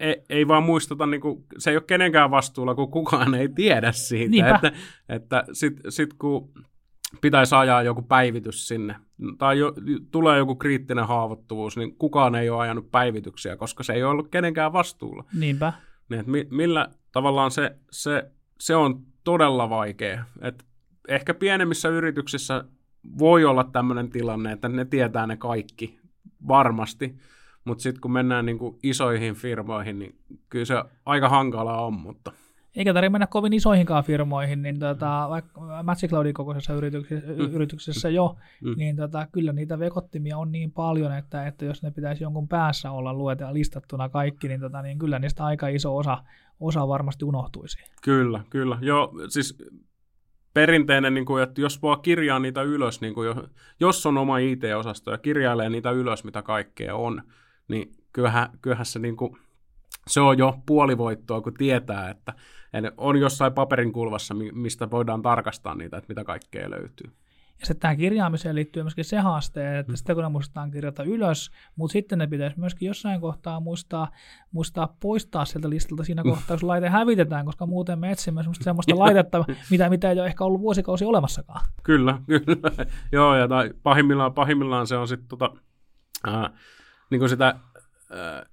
ei, 0.00 0.22
ei 0.28 0.48
vaan 0.48 0.62
muistuta, 0.62 1.06
niinku, 1.06 1.44
se 1.58 1.70
ei 1.70 1.76
ole 1.76 1.84
kenenkään 1.86 2.30
vastuulla, 2.30 2.74
kun 2.74 2.90
kukaan 2.90 3.34
ei 3.34 3.48
tiedä 3.48 3.92
siitä. 3.92 4.30
Niinpä. 4.30 4.54
Että, 4.54 4.72
että 5.08 5.44
sitten 5.52 5.92
sit 5.92 6.14
kun 6.14 6.52
pitäisi 7.20 7.54
ajaa 7.54 7.82
joku 7.82 8.02
päivitys 8.02 8.68
sinne, 8.68 8.96
tai 9.38 9.58
jo, 9.58 9.72
tulee 10.10 10.38
joku 10.38 10.54
kriittinen 10.54 11.06
haavoittuvuus, 11.06 11.76
niin 11.76 11.96
kukaan 11.96 12.34
ei 12.34 12.50
ole 12.50 12.60
ajanut 12.62 12.90
päivityksiä, 12.90 13.56
koska 13.56 13.82
se 13.82 13.92
ei 13.92 14.02
ole 14.02 14.10
ollut 14.10 14.28
kenenkään 14.28 14.72
vastuulla. 14.72 15.24
Niinpä. 15.38 15.72
Niin, 16.08 16.20
että 16.20 16.32
mi, 16.32 16.46
millä 16.50 16.88
tavallaan 17.12 17.50
se, 17.50 17.76
se, 17.90 18.30
se 18.60 18.76
on 18.76 19.02
todella 19.24 19.70
vaikea. 19.70 20.24
Et 20.40 20.64
ehkä 21.08 21.34
pienemmissä 21.34 21.88
yrityksissä 21.88 22.64
voi 23.18 23.44
olla 23.44 23.64
tämmöinen 23.64 24.10
tilanne, 24.10 24.52
että 24.52 24.68
ne 24.68 24.84
tietää 24.84 25.26
ne 25.26 25.36
kaikki 25.36 25.98
varmasti, 26.48 27.16
mutta 27.64 27.82
sitten 27.82 28.00
kun 28.00 28.12
mennään 28.12 28.46
niin 28.46 28.58
kuin 28.58 28.78
isoihin 28.82 29.34
firmoihin, 29.34 29.98
niin 29.98 30.14
kyllä 30.48 30.64
se 30.64 30.74
aika 31.06 31.28
hankalaa 31.28 31.86
on, 31.86 31.92
mutta 31.92 32.32
eikä 32.76 32.94
tarvitse 32.94 33.12
mennä 33.12 33.26
kovin 33.26 33.52
isoihinkaan 33.52 34.04
firmoihin, 34.04 34.62
niin 34.62 34.78
tota, 34.78 35.26
vaikka 35.28 35.60
Magic 35.82 36.10
Cloudin 36.10 36.34
kokoisessa 36.34 36.74
yrityksessä, 36.74 37.26
mm. 37.26 37.54
yrityksessä 37.54 38.08
jo, 38.08 38.36
mm. 38.60 38.74
niin 38.76 38.96
tota, 38.96 39.26
kyllä 39.32 39.52
niitä 39.52 39.78
vekottimia 39.78 40.38
on 40.38 40.52
niin 40.52 40.72
paljon, 40.72 41.16
että, 41.16 41.46
että 41.46 41.64
jos 41.64 41.82
ne 41.82 41.90
pitäisi 41.90 42.24
jonkun 42.24 42.48
päässä 42.48 42.90
olla 42.90 43.14
luetella 43.14 43.54
listattuna 43.54 44.08
kaikki, 44.08 44.48
niin, 44.48 44.60
tota, 44.60 44.82
niin 44.82 44.98
kyllä 44.98 45.18
niistä 45.18 45.44
aika 45.44 45.68
iso 45.68 45.96
osa, 45.96 46.24
osa 46.60 46.88
varmasti 46.88 47.24
unohtuisi. 47.24 47.78
Kyllä, 48.02 48.40
kyllä. 48.50 48.78
Joo, 48.80 49.12
siis 49.28 49.58
perinteinen, 50.54 51.14
niin 51.14 51.26
kuin, 51.26 51.42
että 51.42 51.60
jos 51.60 51.82
vaan 51.82 52.02
kirjaa 52.02 52.38
niitä 52.38 52.62
ylös, 52.62 53.00
niin 53.00 53.14
kuin, 53.14 53.34
jos 53.80 54.06
on 54.06 54.18
oma 54.18 54.38
IT-osasto 54.38 55.10
ja 55.10 55.18
kirjailee 55.18 55.70
niitä 55.70 55.90
ylös, 55.90 56.24
mitä 56.24 56.42
kaikkea 56.42 56.94
on, 56.94 57.22
niin 57.68 57.94
kyllähän, 58.12 58.48
kyllähän 58.62 58.86
se, 58.86 58.98
niin 58.98 59.16
kuin, 59.16 59.36
se 60.06 60.20
on 60.20 60.38
jo 60.38 60.58
puolivoittoa, 60.66 61.40
kun 61.40 61.54
tietää, 61.54 62.10
että 62.10 62.32
on 62.96 63.16
jossain 63.16 63.52
paperin 63.52 63.92
kulvassa, 63.92 64.34
mistä 64.52 64.90
voidaan 64.90 65.22
tarkastaa 65.22 65.74
niitä, 65.74 65.96
että 65.96 66.08
mitä 66.08 66.24
kaikkea 66.24 66.70
löytyy. 66.70 67.12
Ja 67.62 67.66
sitten 67.66 67.80
tähän 67.80 67.96
kirjaamiseen 67.96 68.54
liittyy 68.54 68.82
myöskin 68.82 69.04
se 69.04 69.18
haaste, 69.18 69.78
että 69.78 69.92
mm. 69.92 69.96
sitten 69.96 70.16
kun 70.16 70.22
ne 70.22 70.28
muistetaan 70.28 70.70
kirjata 70.70 71.02
ylös, 71.02 71.50
mutta 71.76 71.92
sitten 71.92 72.18
ne 72.18 72.26
pitäisi 72.26 72.60
myöskin 72.60 72.86
jossain 72.86 73.20
kohtaa 73.20 73.60
muistaa, 73.60 74.10
muistaa 74.52 74.96
poistaa 75.00 75.44
sieltä 75.44 75.70
listalta 75.70 76.04
siinä 76.04 76.22
kohtaa, 76.22 76.54
jos 76.54 76.62
laite 76.62 76.88
hävitetään, 76.88 77.46
koska 77.46 77.66
muuten 77.66 77.98
me 77.98 78.10
etsimme 78.10 78.42
semmoista, 78.42 78.64
semmoista 78.70 78.98
laitetta, 78.98 79.44
mitä, 79.70 79.88
mitä 79.88 80.10
ei 80.10 80.18
ole 80.18 80.26
ehkä 80.26 80.44
ollut 80.44 80.60
vuosikausi 80.60 81.04
olemassakaan. 81.04 81.66
Kyllä, 81.82 82.18
kyllä. 82.26 82.86
Joo, 83.12 83.36
ja 83.36 83.48
tai 83.48 83.70
pahimmillaan, 83.82 84.34
pahimmillaan 84.34 84.86
se 84.86 84.96
on 84.96 85.08
sitten 85.08 85.28
tota, 85.28 85.50
äh, 86.28 86.50
niin 87.10 87.28
sitä 87.28 87.48
äh, 87.48 88.51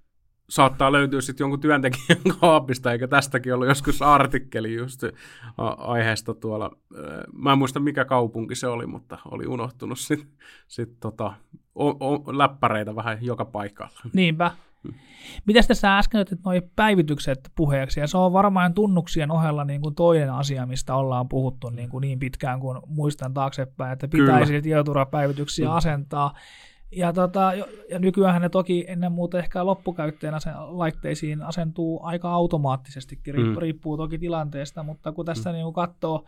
saattaa 0.50 0.92
löytyä 0.92 1.22
sitten 1.22 1.44
jonkun 1.44 1.60
työntekijän 1.60 2.22
kaapista, 2.42 2.92
eikä 2.92 3.08
tästäkin 3.08 3.54
ollut 3.54 3.68
joskus 3.68 4.02
artikkeli 4.02 4.76
just 4.76 5.04
aiheesta 5.78 6.34
tuolla. 6.34 6.72
Mä 7.34 7.52
en 7.52 7.58
muista 7.58 7.80
mikä 7.80 8.06
kaupunki 8.06 8.56
se 8.56 8.68
oli, 8.68 8.86
mutta 8.86 9.18
oli 9.32 9.48
unohtunut 9.48 10.00
sitten 10.00 10.30
sit 10.68 11.00
tota, 11.00 11.34
o, 11.76 11.88
o, 11.90 12.38
läppäreitä 12.38 12.96
vähän 12.96 13.18
joka 13.22 13.46
paikalla. 13.46 14.00
Niinpä. 14.14 14.52
Hmm. 14.84 14.94
Mitäs 15.46 15.68
tässä 15.68 15.98
äsken 15.98 16.22
otit 16.22 16.40
nuo 16.46 16.54
päivitykset 16.76 17.52
puheeksi, 17.56 18.00
ja 18.00 18.08
se 18.08 18.18
on 18.18 18.34
varmaan 18.34 18.74
tunnuksien 18.74 19.32
ohella 19.32 19.66
niin 19.66 19.82
kuin 19.82 19.96
toinen 19.96 20.34
asia, 20.34 20.66
mistä 20.66 20.96
ollaan 20.96 21.30
puhuttu 21.30 21.70
niin, 21.70 21.90
kuin 21.90 22.02
niin 22.02 22.20
pitkään 22.20 22.60
kuin 22.60 22.80
muistan 22.88 23.34
taaksepäin, 23.34 23.94
että 23.94 24.08
pitäisi 24.08 24.62
tietoturvapäivityksiä 24.62 25.68
hmm. 25.68 25.78
asentaa. 25.78 26.34
Ja, 26.92 27.14
tota, 27.14 27.52
ja 27.90 28.00
nykyään 28.00 28.42
ne 28.42 28.50
toki 28.50 28.86
ennen 28.88 29.12
muuta 29.12 29.40
ehkä 29.40 29.66
loppukäyttäjän 29.66 30.36
asen, 30.36 30.54
laitteisiin 30.58 31.42
asentuu 31.42 32.00
aika 32.04 32.32
automaattisestikin, 32.32 33.34
riippuu, 33.34 33.54
mm. 33.54 33.62
riippuu 33.62 33.98
toki 33.98 34.18
tilanteesta, 34.18 34.84
mutta 34.84 35.12
kun 35.12 35.26
tässä 35.26 35.50
mm. 35.50 35.54
niin 35.54 35.74
katsoo, 35.74 36.26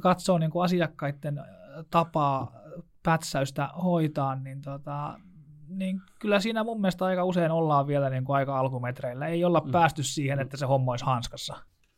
katsoo 0.00 0.38
niin 0.38 0.50
kuin 0.50 0.64
asiakkaiden 0.64 1.40
tapaa 1.90 2.52
pätsäystä 3.02 3.68
hoitaa, 3.82 4.34
niin, 4.34 4.62
tota, 4.62 5.18
niin 5.68 6.00
kyllä 6.20 6.40
siinä 6.40 6.64
mun 6.64 6.80
mielestä 6.80 7.04
aika 7.04 7.24
usein 7.24 7.50
ollaan 7.50 7.86
vielä 7.86 8.10
niin 8.10 8.24
kuin 8.24 8.36
aika 8.36 8.58
alkumetreillä. 8.58 9.26
Ei 9.26 9.44
olla 9.44 9.62
mm. 9.64 9.70
päästy 9.70 10.02
siihen, 10.02 10.40
että 10.40 10.56
se 10.56 10.66
homma 10.66 10.92
olisi 10.92 11.04
hanskassa. 11.04 11.56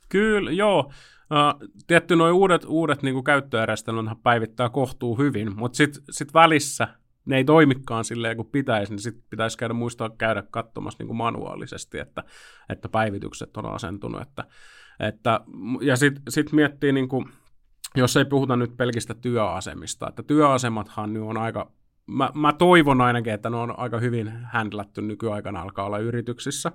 Kyllä, 0.08 0.50
joo. 0.50 0.90
Uh, 1.30 1.68
tietty 1.86 2.16
nuo 2.16 2.30
uudet, 2.30 2.64
uudet 2.68 3.02
niin 3.02 3.24
käyttöjärjestelmät 3.24 4.18
päivittää 4.22 4.68
kohtuu 4.68 5.18
hyvin, 5.18 5.56
mutta 5.56 5.76
sitten 5.76 6.02
sit 6.10 6.34
välissä 6.34 6.88
ne 7.26 7.36
ei 7.36 7.44
toimikaan 7.44 8.04
silleen 8.04 8.36
kuin 8.36 8.48
pitäisi, 8.48 8.92
niin 8.92 9.00
sitten 9.00 9.24
pitäisi 9.30 9.58
käydä 9.58 9.74
muistaa 9.74 10.10
käydä 10.10 10.42
katsomassa 10.50 10.98
niin 10.98 11.06
kuin 11.06 11.16
manuaalisesti, 11.16 11.98
että, 11.98 12.24
että 12.68 12.88
päivitykset 12.88 13.56
on 13.56 13.66
asentunut. 13.66 14.22
Että, 14.22 14.44
että, 15.00 15.40
ja 15.80 15.96
sitten 15.96 16.22
sit 16.28 16.52
miettii, 16.52 16.92
niin 16.92 17.08
kuin, 17.08 17.28
jos 17.96 18.16
ei 18.16 18.24
puhuta 18.24 18.56
nyt 18.56 18.76
pelkistä 18.76 19.14
työasemista, 19.14 20.08
että 20.08 20.22
työasemathan 20.22 21.12
nyt 21.12 21.22
on 21.22 21.36
aika, 21.36 21.72
mä, 22.06 22.30
mä 22.34 22.52
toivon 22.52 23.00
ainakin, 23.00 23.32
että 23.32 23.50
ne 23.50 23.56
on 23.56 23.78
aika 23.78 23.98
hyvin 23.98 24.32
händlätty 24.52 25.02
nykyaikana 25.02 25.60
alkaa 25.60 25.86
olla 25.86 25.98
yrityksissä, 25.98 26.72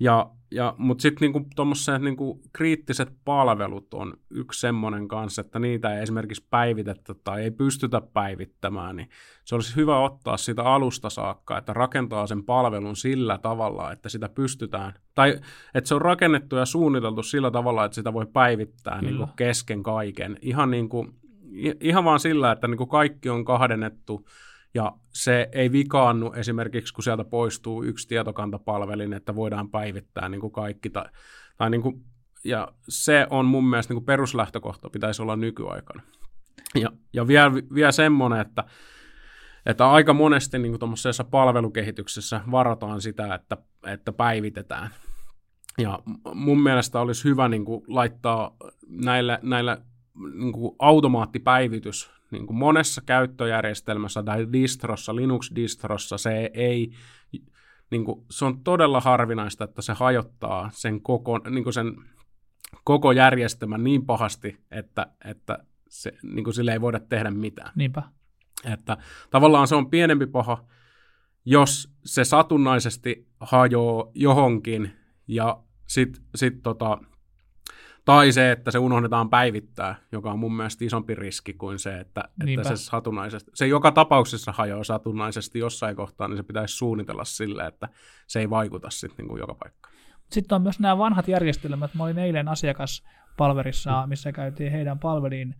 ja, 0.00 0.30
ja, 0.50 0.74
Mutta 0.78 1.02
sitten 1.02 1.20
niinku, 1.20 1.48
tuommoiset 1.56 2.02
niinku, 2.02 2.40
kriittiset 2.52 3.12
palvelut 3.24 3.94
on 3.94 4.14
yksi 4.30 4.60
semmoinen 4.60 5.08
kanssa, 5.08 5.40
että 5.40 5.58
niitä 5.58 5.94
ei 5.94 6.02
esimerkiksi 6.02 6.46
päivitettä 6.50 7.14
tai 7.24 7.42
ei 7.42 7.50
pystytä 7.50 8.00
päivittämään, 8.00 8.96
niin 8.96 9.08
se 9.44 9.54
olisi 9.54 9.76
hyvä 9.76 9.98
ottaa 9.98 10.36
sitä 10.36 10.62
alusta 10.62 11.10
saakka, 11.10 11.58
että 11.58 11.72
rakentaa 11.72 12.26
sen 12.26 12.44
palvelun 12.44 12.96
sillä 12.96 13.38
tavalla, 13.38 13.92
että 13.92 14.08
sitä 14.08 14.28
pystytään, 14.28 14.92
tai 15.14 15.40
että 15.74 15.88
se 15.88 15.94
on 15.94 16.02
rakennettu 16.02 16.56
ja 16.56 16.66
suunniteltu 16.66 17.22
sillä 17.22 17.50
tavalla, 17.50 17.84
että 17.84 17.94
sitä 17.94 18.12
voi 18.12 18.26
päivittää 18.26 19.02
niinku, 19.02 19.28
kesken 19.36 19.82
kaiken. 19.82 20.38
Ihan, 20.42 20.70
niinku, 20.70 21.06
ihan 21.80 22.04
vaan 22.04 22.20
sillä, 22.20 22.52
että 22.52 22.68
niinku, 22.68 22.86
kaikki 22.86 23.30
on 23.30 23.44
kahdennettu, 23.44 24.26
ja 24.74 24.92
se 25.12 25.48
ei 25.52 25.72
vikaannu 25.72 26.32
esimerkiksi, 26.32 26.94
kun 26.94 27.04
sieltä 27.04 27.24
poistuu 27.24 27.84
yksi 27.84 28.08
tietokantapalvelin, 28.08 29.12
että 29.12 29.34
voidaan 29.34 29.70
päivittää 29.70 30.28
niin 30.28 30.40
kuin 30.40 30.52
kaikki. 30.52 30.90
Tai, 30.90 31.04
tai 31.56 31.70
niin 31.70 31.82
kuin, 31.82 32.04
ja 32.44 32.72
se 32.88 33.26
on 33.30 33.46
mun 33.46 33.64
mielestä 33.70 33.92
niin 33.92 34.00
kuin 34.00 34.06
peruslähtökohta 34.06 34.90
pitäisi 34.90 35.22
olla 35.22 35.36
nykyaikana. 35.36 36.02
Ja, 36.74 36.90
ja 37.12 37.26
vielä, 37.26 37.52
vielä 37.74 37.92
semmoinen, 37.92 38.40
että, 38.40 38.64
että 39.66 39.90
aika 39.90 40.12
monesti 40.14 40.58
niin 40.58 40.78
tuommoisessa 40.78 41.24
palvelukehityksessä 41.24 42.40
varataan 42.50 43.00
sitä, 43.00 43.34
että, 43.34 43.56
että 43.86 44.12
päivitetään. 44.12 44.90
Ja 45.78 45.98
mun 46.34 46.62
mielestä 46.62 47.00
olisi 47.00 47.24
hyvä 47.24 47.48
niin 47.48 47.64
kuin, 47.64 47.84
laittaa 47.88 48.56
näille, 48.88 49.38
näille 49.42 49.82
niin 50.34 50.52
kuin 50.52 50.76
automaattipäivitys 50.78 52.10
niin 52.30 52.46
kuin 52.46 52.56
monessa 52.56 53.02
käyttöjärjestelmässä 53.06 54.22
tai 54.22 54.46
distrossa, 54.52 55.16
Linux-distrossa 55.16 56.18
se 56.18 56.50
ei, 56.54 56.92
niin 57.90 58.04
kuin, 58.04 58.24
se 58.30 58.44
on 58.44 58.64
todella 58.64 59.00
harvinaista, 59.00 59.64
että 59.64 59.82
se 59.82 59.92
hajottaa 59.92 60.70
sen 60.72 61.00
koko, 61.00 61.38
niin 61.38 61.64
kuin 61.64 61.74
sen 61.74 61.96
koko 62.84 63.12
järjestelmän 63.12 63.84
niin 63.84 64.06
pahasti, 64.06 64.56
että, 64.70 65.06
että 65.24 65.58
se, 65.88 66.12
niin 66.22 66.44
kuin 66.44 66.54
sille 66.54 66.72
ei 66.72 66.80
voida 66.80 67.00
tehdä 67.00 67.30
mitään. 67.30 67.72
Niinpä. 67.74 68.02
Että 68.72 68.96
tavallaan 69.30 69.68
se 69.68 69.74
on 69.74 69.90
pienempi 69.90 70.26
paha, 70.26 70.64
jos 71.44 71.92
se 72.04 72.24
satunnaisesti 72.24 73.28
hajoaa 73.40 74.10
johonkin 74.14 74.90
ja 75.28 75.62
sitten 75.86 76.24
sit 76.34 76.62
tota, 76.62 76.98
Tai 78.04 78.32
se, 78.32 78.52
että 78.52 78.70
se 78.70 78.78
unohdetaan 78.78 79.30
päivittää, 79.30 79.94
joka 80.12 80.32
on 80.32 80.38
mun 80.38 80.56
mielestä 80.56 80.84
isompi 80.84 81.14
riski 81.14 81.54
kuin 81.54 81.78
se, 81.78 82.00
että, 82.00 82.24
että 82.46 82.68
se 82.68 82.76
satunnaisesti, 82.76 83.50
se 83.54 83.66
joka 83.66 83.92
tapauksessa 83.92 84.52
hajoaa 84.52 84.84
satunnaisesti 84.84 85.58
jossain 85.58 85.96
kohtaa, 85.96 86.28
niin 86.28 86.36
se 86.36 86.42
pitäisi 86.42 86.76
suunnitella 86.76 87.24
sille, 87.24 87.66
että 87.66 87.88
se 88.26 88.40
ei 88.40 88.50
vaikuta 88.50 88.90
sitten 88.90 89.26
niin 89.26 89.38
joka 89.38 89.54
paikkaan. 89.54 89.94
Sitten 90.30 90.56
on 90.56 90.62
myös 90.62 90.80
nämä 90.80 90.98
vanhat 90.98 91.28
järjestelmät. 91.28 91.94
Mä 91.94 92.04
olin 92.04 92.18
eilen 92.18 92.48
asiakaspalverissa, 92.48 94.02
mm. 94.02 94.08
missä 94.08 94.32
käytiin 94.32 94.72
heidän 94.72 94.98
palvelin 94.98 95.54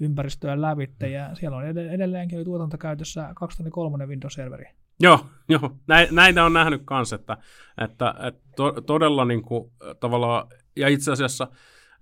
ympäristöä 0.00 0.60
lävitte, 0.60 1.08
ja 1.08 1.34
siellä 1.34 1.56
on 1.56 1.66
edelleenkin 1.66 2.44
tuotantokäytössä 2.44 3.32
2003 3.36 4.06
Windows-serveri. 4.06 4.64
Joo, 5.00 5.26
joo. 5.48 5.76
näitä 6.10 6.44
on 6.44 6.52
nähnyt 6.52 6.82
kanssa, 6.84 7.16
että, 7.16 7.36
että, 7.78 8.14
että 8.22 8.40
to, 8.56 8.72
todella 8.80 9.24
niin 9.24 9.42
kuin, 9.42 9.72
tavallaan, 10.00 10.46
ja 10.76 10.88
itse 10.88 11.12
asiassa 11.12 11.48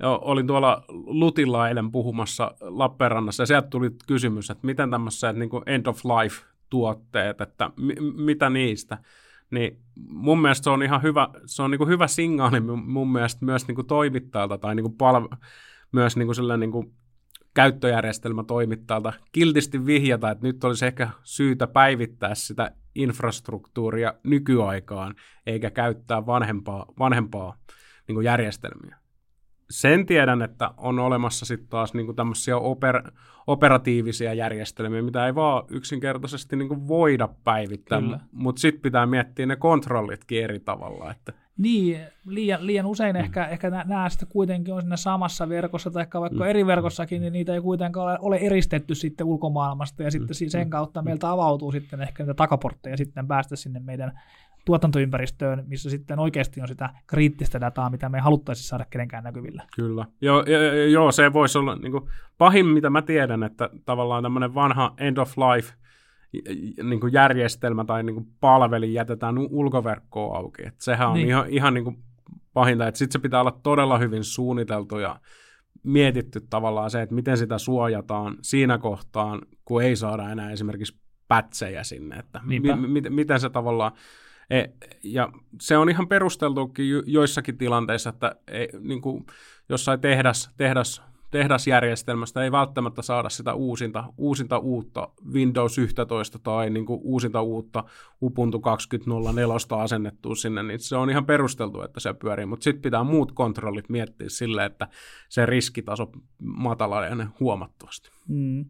jo, 0.00 0.18
olin 0.22 0.46
tuolla 0.46 0.84
Lutilla 0.88 1.68
eilen 1.68 1.92
puhumassa 1.92 2.54
Lappeenrannassa, 2.60 3.42
ja 3.42 3.46
sieltä 3.46 3.68
tuli 3.68 3.90
kysymys, 4.06 4.50
että 4.50 4.66
miten 4.66 4.90
tämmöiset 4.90 5.36
niin 5.36 5.50
end 5.66 5.86
of 5.86 6.00
life 6.04 6.44
tuotteet, 6.70 7.40
että 7.40 7.70
m- 7.76 8.22
mitä 8.24 8.50
niistä, 8.50 8.98
niin 9.50 9.78
mun 10.08 10.40
mielestä 10.42 10.64
se 10.64 10.70
on 10.70 10.82
ihan 10.82 11.02
hyvä, 11.02 11.28
se 11.46 11.62
on 11.62 11.70
niin 11.70 11.78
kuin 11.78 11.88
hyvä 11.88 12.06
signaali 12.06 12.60
mun 12.60 13.12
mielestä 13.12 13.44
myös 13.44 13.68
niin 13.68 13.74
kuin 13.74 13.86
toimittajalta 13.86 14.58
tai 14.58 14.74
niin 14.74 14.84
kuin 14.84 14.96
palve, 14.96 15.28
myös 15.92 16.16
niin 16.16 16.26
kuin 16.26 16.60
niin 16.60 16.72
kuin 16.72 16.92
käyttöjärjestelmä 17.54 18.44
toimittajalta 18.44 19.12
kiltisti 19.32 19.86
vihjata, 19.86 20.30
että 20.30 20.46
nyt 20.46 20.64
olisi 20.64 20.86
ehkä 20.86 21.08
syytä 21.22 21.66
päivittää 21.66 22.34
sitä 22.34 22.70
infrastruktuuria 22.94 24.14
nykyaikaan, 24.24 25.14
eikä 25.46 25.70
käyttää 25.70 26.26
vanhempaa, 26.26 26.86
vanhempaa 26.98 27.56
niin 28.08 28.24
järjestelmiä. 28.24 28.96
Sen 29.70 30.06
tiedän, 30.06 30.42
että 30.42 30.70
on 30.76 30.98
olemassa 30.98 31.46
sitten 31.46 31.68
taas 31.68 31.94
niin 31.94 32.06
kuin 32.06 32.16
tämmöisiä 32.16 32.56
oper, 32.56 33.02
operatiivisia 33.46 34.34
järjestelmiä, 34.34 35.02
mitä 35.02 35.26
ei 35.26 35.34
vaan 35.34 35.64
yksinkertaisesti 35.70 36.56
niin 36.56 36.68
kuin 36.68 36.88
voida 36.88 37.28
päivittää, 37.44 38.02
mutta 38.32 38.60
sitten 38.60 38.82
pitää 38.82 39.06
miettiä 39.06 39.46
ne 39.46 39.56
kontrollitkin 39.56 40.44
eri 40.44 40.60
tavalla. 40.60 41.10
Että 41.10 41.32
niin, 41.58 42.00
liian, 42.26 42.66
liian 42.66 42.86
usein 42.86 43.16
mm. 43.16 43.20
ehkä, 43.20 43.46
ehkä 43.46 43.70
nämä 43.70 44.08
sitten 44.08 44.28
kuitenkin 44.28 44.74
on 44.74 44.80
siinä 44.80 44.96
samassa 44.96 45.48
verkossa 45.48 45.90
tai 45.90 46.06
vaikka 46.14 46.44
mm. 46.44 46.50
eri 46.50 46.66
verkossakin, 46.66 47.20
niin 47.20 47.32
niitä 47.32 47.54
ei 47.54 47.60
kuitenkaan 47.60 48.08
ole, 48.08 48.18
ole 48.20 48.36
eristetty 48.36 48.94
sitten 48.94 49.26
ulkomaailmasta 49.26 50.02
ja 50.02 50.10
sitten 50.10 50.36
mm. 50.40 50.48
sen 50.48 50.70
kautta 50.70 51.02
meiltä 51.02 51.30
avautuu 51.30 51.72
sitten 51.72 52.02
ehkä 52.02 52.22
niitä 52.22 52.34
takaportteja 52.34 52.96
sitten 52.96 53.28
päästä 53.28 53.56
sinne 53.56 53.80
meidän 53.80 54.20
tuotantoympäristöön, 54.66 55.64
missä 55.66 55.90
sitten 55.90 56.18
oikeasti 56.18 56.60
on 56.60 56.68
sitä 56.68 56.90
kriittistä 57.06 57.60
dataa, 57.60 57.90
mitä 57.90 58.08
me 58.08 58.18
ei 58.18 58.22
haluttaisi 58.22 58.62
saada 58.62 58.84
kenenkään 58.90 59.24
näkyvillä. 59.24 59.62
Kyllä. 59.76 60.06
Joo, 60.20 60.44
joo 60.92 61.12
se 61.12 61.32
voisi 61.32 61.58
olla 61.58 61.76
niin 61.76 61.92
kuin, 61.92 62.10
pahin, 62.38 62.66
mitä 62.66 62.90
mä 62.90 63.02
tiedän, 63.02 63.42
että 63.42 63.70
tavallaan 63.84 64.22
tämmöinen 64.22 64.54
vanha 64.54 64.94
end 64.98 65.16
of 65.16 65.34
life– 65.38 65.74
niin 66.82 67.00
kuin 67.00 67.12
järjestelmä 67.12 67.84
tai 67.84 68.02
niin 68.02 68.14
kuin 68.14 68.26
palveli 68.40 68.94
jätetään 68.94 69.38
ulkoverkkoon 69.38 70.36
auki. 70.36 70.66
Et 70.66 70.80
sehän 70.80 71.08
on 71.08 71.14
niin. 71.14 71.28
ihan, 71.28 71.48
ihan 71.48 71.74
niin 71.74 71.84
kuin 71.84 71.96
pahinta, 72.52 72.86
että 72.86 72.98
sitten 72.98 73.12
se 73.12 73.22
pitää 73.22 73.40
olla 73.40 73.60
todella 73.62 73.98
hyvin 73.98 74.24
suunniteltu 74.24 74.98
ja 74.98 75.20
mietitty 75.82 76.40
tavallaan 76.50 76.90
se, 76.90 77.02
että 77.02 77.14
miten 77.14 77.38
sitä 77.38 77.58
suojataan 77.58 78.36
siinä 78.42 78.78
kohtaan, 78.78 79.42
kun 79.64 79.82
ei 79.82 79.96
saada 79.96 80.30
enää 80.30 80.50
esimerkiksi 80.50 81.00
pätsejä 81.28 81.84
sinne, 81.84 82.16
että 82.16 82.40
mi- 82.44 82.60
mi- 82.60 83.10
miten 83.10 83.40
se 83.40 83.50
tavallaan, 83.50 83.92
e- 84.50 84.64
ja 85.02 85.32
se 85.60 85.76
on 85.76 85.88
ihan 85.88 86.08
perusteltukin 86.08 86.86
joissakin 87.06 87.58
tilanteissa, 87.58 88.10
että 88.10 88.36
ei, 88.48 88.68
niin 88.80 89.00
kuin 89.00 89.26
jossain 89.68 90.00
tehdas, 90.00 90.50
tehdas 90.56 91.02
tehdasjärjestelmästä 91.30 92.44
ei 92.44 92.52
välttämättä 92.52 93.02
saada 93.02 93.28
sitä 93.28 93.54
uusinta, 93.54 94.04
uusinta 94.18 94.58
uutta 94.58 95.08
Windows 95.32 95.78
11 95.78 96.38
tai 96.38 96.70
niin 96.70 96.86
kuin 96.86 97.00
uusinta 97.02 97.42
uutta 97.42 97.84
Ubuntu 98.22 98.58
20.04 98.58 99.82
asennettua 99.82 100.34
sinne, 100.34 100.62
niin 100.62 100.80
se 100.80 100.96
on 100.96 101.10
ihan 101.10 101.26
perusteltu, 101.26 101.82
että 101.82 102.00
se 102.00 102.14
pyörii, 102.14 102.46
mutta 102.46 102.64
sitten 102.64 102.82
pitää 102.82 103.04
muut 103.04 103.32
kontrollit 103.32 103.88
miettiä 103.88 104.28
sille, 104.28 104.64
että 104.64 104.88
se 105.28 105.46
riskitaso 105.46 106.12
matala 106.38 106.96
huomattavasti. 107.40 108.10
Mm. 108.28 108.64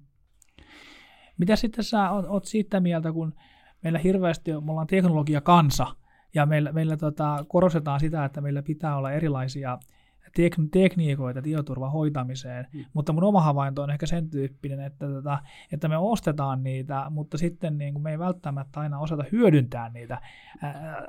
Mitä 1.38 1.56
sitten 1.56 1.84
sä 1.84 2.10
oot 2.10 2.44
siitä 2.44 2.80
mieltä, 2.80 3.12
kun 3.12 3.34
meillä 3.82 3.98
hirveästi 3.98 4.52
me 4.52 4.70
ollaan 4.70 4.86
teknologia 4.86 5.40
kansa, 5.40 5.86
ja 6.34 6.46
meillä, 6.46 6.72
meillä 6.72 6.96
tota, 6.96 7.44
korostetaan 7.48 8.00
sitä, 8.00 8.24
että 8.24 8.40
meillä 8.40 8.62
pitää 8.62 8.96
olla 8.96 9.12
erilaisia 9.12 9.78
tek- 10.26 10.68
tekniikoita 10.72 11.42
tietoturvan 11.42 11.92
hoitamiseen, 11.92 12.66
mm. 12.72 12.84
mutta 12.92 13.12
mun 13.12 13.24
oma 13.24 13.40
havainto 13.40 13.82
on 13.82 13.90
ehkä 13.90 14.06
sen 14.06 14.30
tyyppinen, 14.30 14.80
että, 14.80 15.06
tota, 15.06 15.38
että 15.72 15.88
me 15.88 15.96
ostetaan 15.96 16.62
niitä, 16.62 17.06
mutta 17.10 17.38
sitten 17.38 17.78
niin 17.78 17.92
kuin 17.92 18.02
me 18.02 18.10
ei 18.10 18.18
välttämättä 18.18 18.80
aina 18.80 18.98
osata 18.98 19.24
hyödyntää 19.32 19.88
niitä 19.88 20.20
ää, 20.62 21.06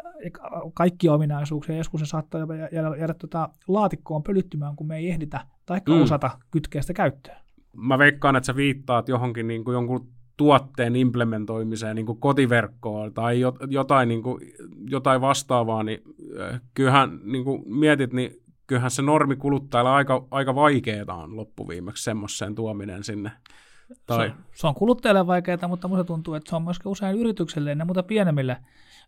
kaikkia 0.73 1.13
ominaisuuksia. 1.13 1.77
Joskus 1.77 1.99
se 1.99 2.05
saattaa 2.05 2.39
jäädä, 2.39 2.69
jäädä, 2.71 2.97
jäädä 2.97 3.13
tota 3.13 3.49
laatikkoon 3.67 4.23
pölyttymään, 4.23 4.75
kun 4.75 4.87
me 4.87 4.97
ei 4.97 5.09
ehditä 5.09 5.45
tai 5.65 5.81
mm. 5.89 6.01
osata 6.01 6.29
kytkeä 6.51 6.81
sitä 6.81 6.93
käyttöön. 6.93 7.37
Mä 7.73 7.97
veikkaan, 7.97 8.35
että 8.35 8.45
sä 8.45 8.55
viittaat 8.55 9.07
johonkin 9.07 9.47
niin 9.47 9.63
kuin 9.63 9.73
jonkun 9.73 10.16
tuotteen 10.37 10.95
implementoimiseen 10.95 11.95
niin 11.95 12.05
kuin 12.05 12.19
kotiverkkoon 12.19 13.13
tai 13.13 13.39
jotain, 13.69 14.09
niin 14.09 14.23
kuin, 14.23 14.41
jotain 14.89 15.21
vastaavaa, 15.21 15.83
niin 15.83 16.01
kyllähän 16.73 17.19
niin 17.23 17.43
kuin 17.43 17.63
mietit, 17.65 18.13
niin 18.13 18.31
kyllähän 18.67 18.91
se 18.91 19.01
normi 19.01 19.35
kuluttajalla 19.35 19.95
aika, 19.95 20.27
aika 20.31 20.55
vaikeaa 20.55 21.23
on 21.23 21.35
loppuviimeksi 21.35 22.03
semmoiseen 22.03 22.55
tuominen 22.55 23.03
sinne. 23.03 23.31
Tai... 24.05 24.29
Se, 24.29 24.35
se 24.53 24.67
on 24.67 24.75
kuluttajalle 24.75 25.27
vaikeaa, 25.27 25.67
mutta 25.67 25.87
minusta 25.87 26.03
tuntuu, 26.03 26.33
että 26.33 26.49
se 26.49 26.55
on 26.55 26.63
myöskin 26.63 26.91
usein 26.91 27.17
yritykselle 27.17 27.69
ja 27.69 27.85
muuta 27.85 28.03
pienemmille 28.03 28.57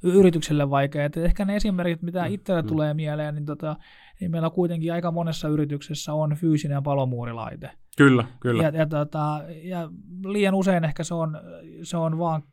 yrityksille 0.03 0.69
vaikeaa. 0.69 1.05
Että 1.05 1.21
ehkä 1.21 1.45
ne 1.45 1.55
esimerkit, 1.55 2.01
mitä 2.01 2.25
mm, 2.25 2.33
itselle 2.33 2.61
mm. 2.61 2.67
tulee 2.67 2.93
mieleen, 2.93 3.35
niin, 3.35 3.45
tota, 3.45 3.75
niin 4.19 4.31
meillä 4.31 4.49
kuitenkin 4.49 4.93
aika 4.93 5.11
monessa 5.11 5.47
yrityksessä 5.47 6.13
on 6.13 6.35
fyysinen 6.35 6.83
palomuurilaite. 6.83 7.71
Kyllä, 7.97 8.23
kyllä. 8.39 8.63
Ja, 8.63 8.69
ja, 8.69 8.85
tota, 8.85 9.41
ja 9.63 9.89
liian 10.25 10.55
usein 10.55 10.83
ehkä 10.83 11.03
se 11.03 11.13
on, 11.13 11.37
se 11.83 11.97
on 11.97 12.17
vaan 12.17 12.43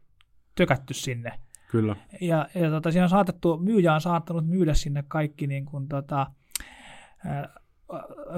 tökätty 0.54 0.94
sinne. 0.94 1.32
Kyllä. 1.70 1.96
Ja, 2.20 2.48
ja 2.54 2.70
tota, 2.70 2.90
siinä 2.90 3.04
on 3.04 3.10
saatettu, 3.10 3.58
myyjä 3.58 3.94
on 3.94 4.00
saattanut 4.00 4.46
myydä 4.46 4.74
sinne 4.74 5.04
kaikki 5.08 5.46
niin 5.46 5.64
kuin, 5.64 5.88
tota, 5.88 6.26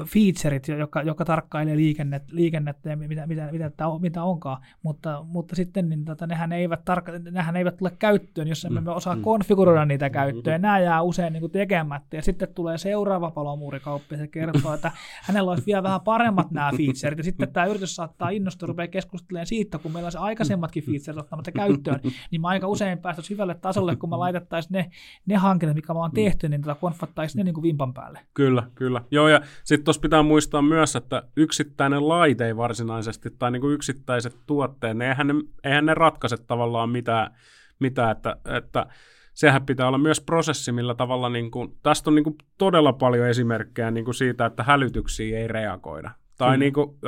featuret, 0.05 0.69
joka, 0.69 1.03
joka 1.03 1.25
tarkkailee 1.25 1.77
liikennet, 1.77 2.33
liikennettä 2.33 2.91
ja 2.91 2.97
mitä, 2.97 3.27
mitä, 3.27 3.49
mitä, 3.53 3.75
mitä 4.01 4.23
onkaan, 4.23 4.63
mutta, 4.83 5.25
mutta 5.27 5.57
sitten 5.57 5.89
niin, 5.89 6.05
tota, 6.05 6.27
nehän, 6.27 6.53
eivät 6.53 6.85
tarkka, 6.85 7.13
nehän 7.31 7.57
eivät 7.57 7.77
tule 7.77 7.93
käyttöön, 7.99 8.49
jos 8.49 8.65
emme 8.65 8.81
mm, 8.81 8.87
osaa 8.87 9.17
mm, 9.17 9.23
konfiguroida 9.23 9.85
niitä 9.85 10.09
mm, 10.09 10.13
käyttöön. 10.13 10.61
Mm, 10.61 10.63
Nämä 10.63 10.79
jää 10.79 11.03
usein 11.03 11.33
niin 11.33 11.41
kuin 11.41 11.53
tekemättä. 11.53 12.17
Ja 12.17 12.23
sitten 12.23 12.49
tulee 12.55 12.79
seuraava 12.79 13.31
palomuurikauppi 13.31 14.15
ja 14.15 14.19
se 14.19 14.29
kertoo, 14.29 14.75
että 14.75 14.93
hänellä 15.23 15.51
olisi 15.51 15.67
vielä 15.67 15.83
vähän 15.83 16.01
paremmat 16.01 16.51
nämä 16.51 16.71
featuret 16.77 17.19
ja 17.19 17.25
sitten 17.25 17.53
tämä 17.53 17.67
yritys 17.67 17.97
saattaa 17.97 18.31
innostua 18.31 18.67
rupeaa 18.67 18.89
keskustelemaan 18.89 19.47
siitä, 19.47 19.79
kun 19.79 19.93
meillä 19.93 20.07
olisi 20.07 20.19
aikaisemmatkin 20.19 20.85
featuret 20.85 21.19
ottamatta 21.19 21.53
käyttöön, 21.53 22.01
niin 22.31 22.41
mä 22.41 22.49
aika 22.49 22.69
usein 22.69 22.99
päästäisiin 22.99 23.35
hyvälle 23.35 23.55
tasolle, 23.55 23.97
kun 23.97 24.11
me 24.11 24.17
laitettaisiin 24.17 24.73
ne, 24.73 24.91
ne 25.27 25.37
hankinnat, 25.37 25.77
mikä 25.77 25.95
me 25.95 26.01
on 26.01 26.11
tehty, 26.13 26.49
niin 26.49 26.63
tota 26.63 26.75
konfattaisiin 26.75 27.39
ne 27.39 27.45
niin 27.45 27.55
kuin 27.55 27.63
vimpan 27.63 27.95
päälle. 27.95 28.21
Kyllä, 28.35 28.63
kyllä. 28.75 29.03
Joo, 29.11 29.29
ja 29.29 29.38
sitten 29.65 29.85
tuossa 29.85 30.01
pitää 30.01 30.23
muistaa 30.23 30.63
myös, 30.63 30.97
että 30.97 31.23
yksittäinen 31.37 32.09
laite 32.09 32.47
ei 32.47 32.57
varsinaisesti, 32.57 33.31
tai 33.39 33.51
niin 33.51 33.61
kuin 33.61 33.75
yksittäiset 33.75 34.37
tuotteet, 34.47 34.97
ne 34.97 35.09
eihän, 35.09 35.27
ne, 35.27 35.35
eihän 35.65 35.87
ne 35.87 35.95
ratkaise 35.95 36.37
tavallaan 36.37 36.91
mitään, 36.91 37.35
mitään 37.79 38.11
että, 38.11 38.37
että 38.45 38.87
sehän 39.35 39.67
pitää 39.67 39.89
olla 39.89 39.99
myös 39.99 40.21
prosessi, 40.21 40.73
millä 40.73 40.95
tavalla, 40.95 41.29
niin 41.29 41.51
kuin, 41.51 41.77
tästä 41.83 42.11
on 42.11 42.15
niin 42.15 42.25
kuin 42.25 42.37
todella 42.59 42.93
paljon 42.93 43.29
esimerkkejä 43.29 43.91
niin 43.91 44.05
kuin 44.05 44.15
siitä, 44.15 44.47
että 44.47 44.63
hälytyksiä 44.63 45.39
ei 45.39 45.49
reagoida. 45.49 46.11
Tai 46.39 46.51
hmm. 46.51 46.61
niin 46.61 46.73
kuin, 46.73 46.99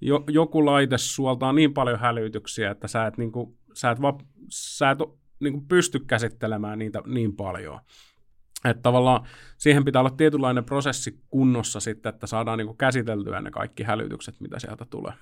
jo, 0.00 0.24
joku 0.28 0.66
laite 0.66 0.98
suoltaa 0.98 1.52
niin 1.52 1.74
paljon 1.74 1.98
hälytyksiä, 1.98 2.70
että 2.70 2.88
sä 2.88 3.06
et, 3.06 3.18
niin 3.18 3.32
kuin, 3.32 3.58
sä 3.74 3.90
et, 3.90 4.02
va, 4.02 4.18
sä 4.50 4.90
et 4.90 4.98
niin 5.40 5.52
kuin 5.52 5.68
pysty 5.68 5.98
käsittelemään 5.98 6.78
niitä 6.78 7.02
niin 7.06 7.36
paljon. 7.36 7.80
Että 8.70 8.82
tavallaan 8.82 9.26
siihen 9.58 9.84
pitää 9.84 10.00
olla 10.00 10.10
tietynlainen 10.10 10.64
prosessi 10.64 11.20
kunnossa 11.30 11.80
sitten, 11.80 12.10
että 12.14 12.26
saadaan 12.26 12.58
niin 12.58 12.76
käsiteltyä 12.76 13.40
ne 13.40 13.50
kaikki 13.50 13.82
hälytykset, 13.82 14.40
mitä 14.40 14.58
sieltä 14.58 14.84
tulee. 14.90 15.12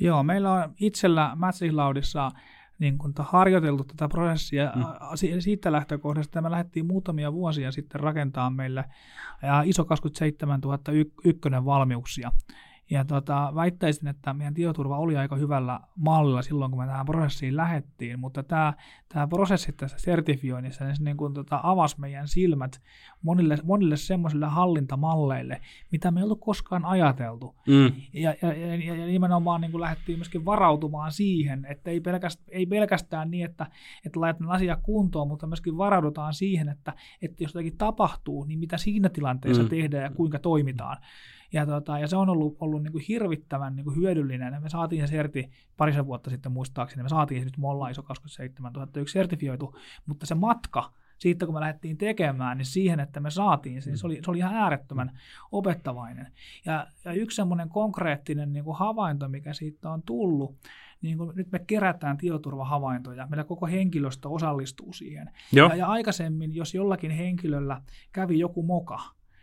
Joo, 0.00 0.22
meillä 0.22 0.52
on 0.52 0.74
itsellä 0.80 1.32
Magic 1.34 1.72
Cloudissa 1.72 2.30
niin 2.78 2.98
kuin 2.98 3.14
harjoiteltu 3.18 3.84
tätä 3.84 4.08
prosessia 4.08 4.72
mm. 4.76 4.84
siitä 5.40 5.72
lähtökohdasta, 5.72 6.28
että 6.30 6.40
me 6.40 6.50
lähdettiin 6.50 6.86
muutamia 6.86 7.32
vuosia 7.32 7.72
sitten 7.72 8.00
rakentaa 8.00 8.50
meille 8.50 8.84
ISO 9.64 9.84
27001 9.84 11.64
valmiuksia. 11.64 12.32
Ja 12.90 13.04
tota, 13.04 13.52
väittäisin, 13.54 14.08
että 14.08 14.34
meidän 14.34 14.54
tietoturva 14.54 14.98
oli 14.98 15.16
aika 15.16 15.36
hyvällä 15.36 15.80
mallilla 15.96 16.42
silloin, 16.42 16.70
kun 16.70 16.80
me 16.80 16.86
tähän 16.86 17.06
prosessiin 17.06 17.56
lähettiin, 17.56 18.18
mutta 18.18 18.42
tämä, 18.42 18.74
tämä 19.08 19.26
prosessi 19.26 19.72
tässä 19.72 19.98
sertifioinnissa, 19.98 20.84
niin 20.84 20.96
se 20.96 21.02
niin 21.04 21.16
kuin, 21.16 21.34
tota, 21.34 21.60
avasi 21.62 22.00
meidän 22.00 22.28
silmät 22.28 22.80
monille, 23.22 23.58
monille 23.64 23.96
semmoisille 23.96 24.46
hallintamalleille, 24.46 25.60
mitä 25.92 26.10
me 26.10 26.20
ei 26.20 26.24
ollut 26.24 26.40
koskaan 26.40 26.84
ajateltu. 26.84 27.54
Mm. 27.66 27.92
Ja, 28.12 28.34
ja, 28.42 28.52
ja, 28.54 28.96
ja 28.96 29.06
nimenomaan 29.06 29.60
niin 29.60 29.70
kuin 29.70 29.80
lähdettiin 29.80 30.18
myöskin 30.18 30.44
varautumaan 30.44 31.12
siihen, 31.12 31.66
että 31.68 31.90
ei 31.90 32.00
pelkästään, 32.00 32.48
ei 32.50 32.66
pelkästään 32.66 33.30
niin, 33.30 33.44
että, 33.44 33.66
että 34.06 34.20
laitetaan 34.20 34.50
asia 34.50 34.76
kuntoon, 34.82 35.28
mutta 35.28 35.46
myöskin 35.46 35.76
varaudutaan 35.76 36.34
siihen, 36.34 36.68
että, 36.68 36.94
että 37.22 37.42
jos 37.42 37.54
jotakin 37.54 37.78
tapahtuu, 37.78 38.44
niin 38.44 38.58
mitä 38.58 38.76
siinä 38.76 39.08
tilanteessa 39.08 39.62
mm. 39.62 39.68
tehdään 39.68 40.04
ja 40.04 40.10
kuinka 40.10 40.38
toimitaan. 40.38 40.96
Ja, 41.52 41.66
tota, 41.66 41.98
ja 41.98 42.08
se 42.08 42.16
on 42.16 42.28
ollut, 42.28 42.56
ollut 42.60 42.82
niin 42.82 42.92
kuin 42.92 43.04
hirvittävän 43.08 43.76
niin 43.76 43.84
kuin 43.84 43.96
hyödyllinen. 43.96 44.62
Me 44.62 44.68
saatiin 44.68 45.06
se 45.06 45.10
serti 45.10 45.50
parisen 45.76 46.06
vuotta 46.06 46.30
sitten 46.30 46.52
muistaakseni. 46.52 47.02
Me 47.02 47.08
saatiin 47.08 47.40
se 47.40 47.44
nyt, 47.44 47.58
me 47.58 47.68
ollaan 47.68 47.90
ISO 47.90 48.02
27001 48.02 49.12
sertifioitu, 49.12 49.76
mutta 50.06 50.26
se 50.26 50.34
matka 50.34 50.92
siitä, 51.20 51.46
kun 51.46 51.54
me 51.54 51.60
lähdettiin 51.60 51.98
tekemään, 51.98 52.58
niin 52.58 52.66
siihen, 52.66 53.00
että 53.00 53.20
me 53.20 53.30
saatiin 53.30 53.82
se, 53.82 53.96
se 53.96 54.06
oli, 54.06 54.20
se 54.24 54.30
oli 54.30 54.38
ihan 54.38 54.54
äärettömän 54.54 55.18
opettavainen. 55.52 56.32
Ja, 56.64 56.86
ja 57.04 57.12
yksi 57.12 57.36
semmoinen 57.36 57.68
konkreettinen 57.68 58.52
niin 58.52 58.64
kuin 58.64 58.76
havainto, 58.76 59.28
mikä 59.28 59.52
siitä 59.52 59.90
on 59.90 60.02
tullut, 60.02 60.56
niin 61.02 61.18
kuin 61.18 61.32
nyt 61.34 61.52
me 61.52 61.58
kerätään 61.58 62.16
tietoturvahavaintoja, 62.16 63.26
meillä 63.26 63.44
koko 63.44 63.66
henkilöstö 63.66 64.28
osallistuu 64.28 64.92
siihen. 64.92 65.30
Ja, 65.52 65.76
ja 65.76 65.86
aikaisemmin, 65.86 66.54
jos 66.54 66.74
jollakin 66.74 67.10
henkilöllä 67.10 67.82
kävi 68.12 68.38
joku 68.38 68.62
moka, 68.62 69.00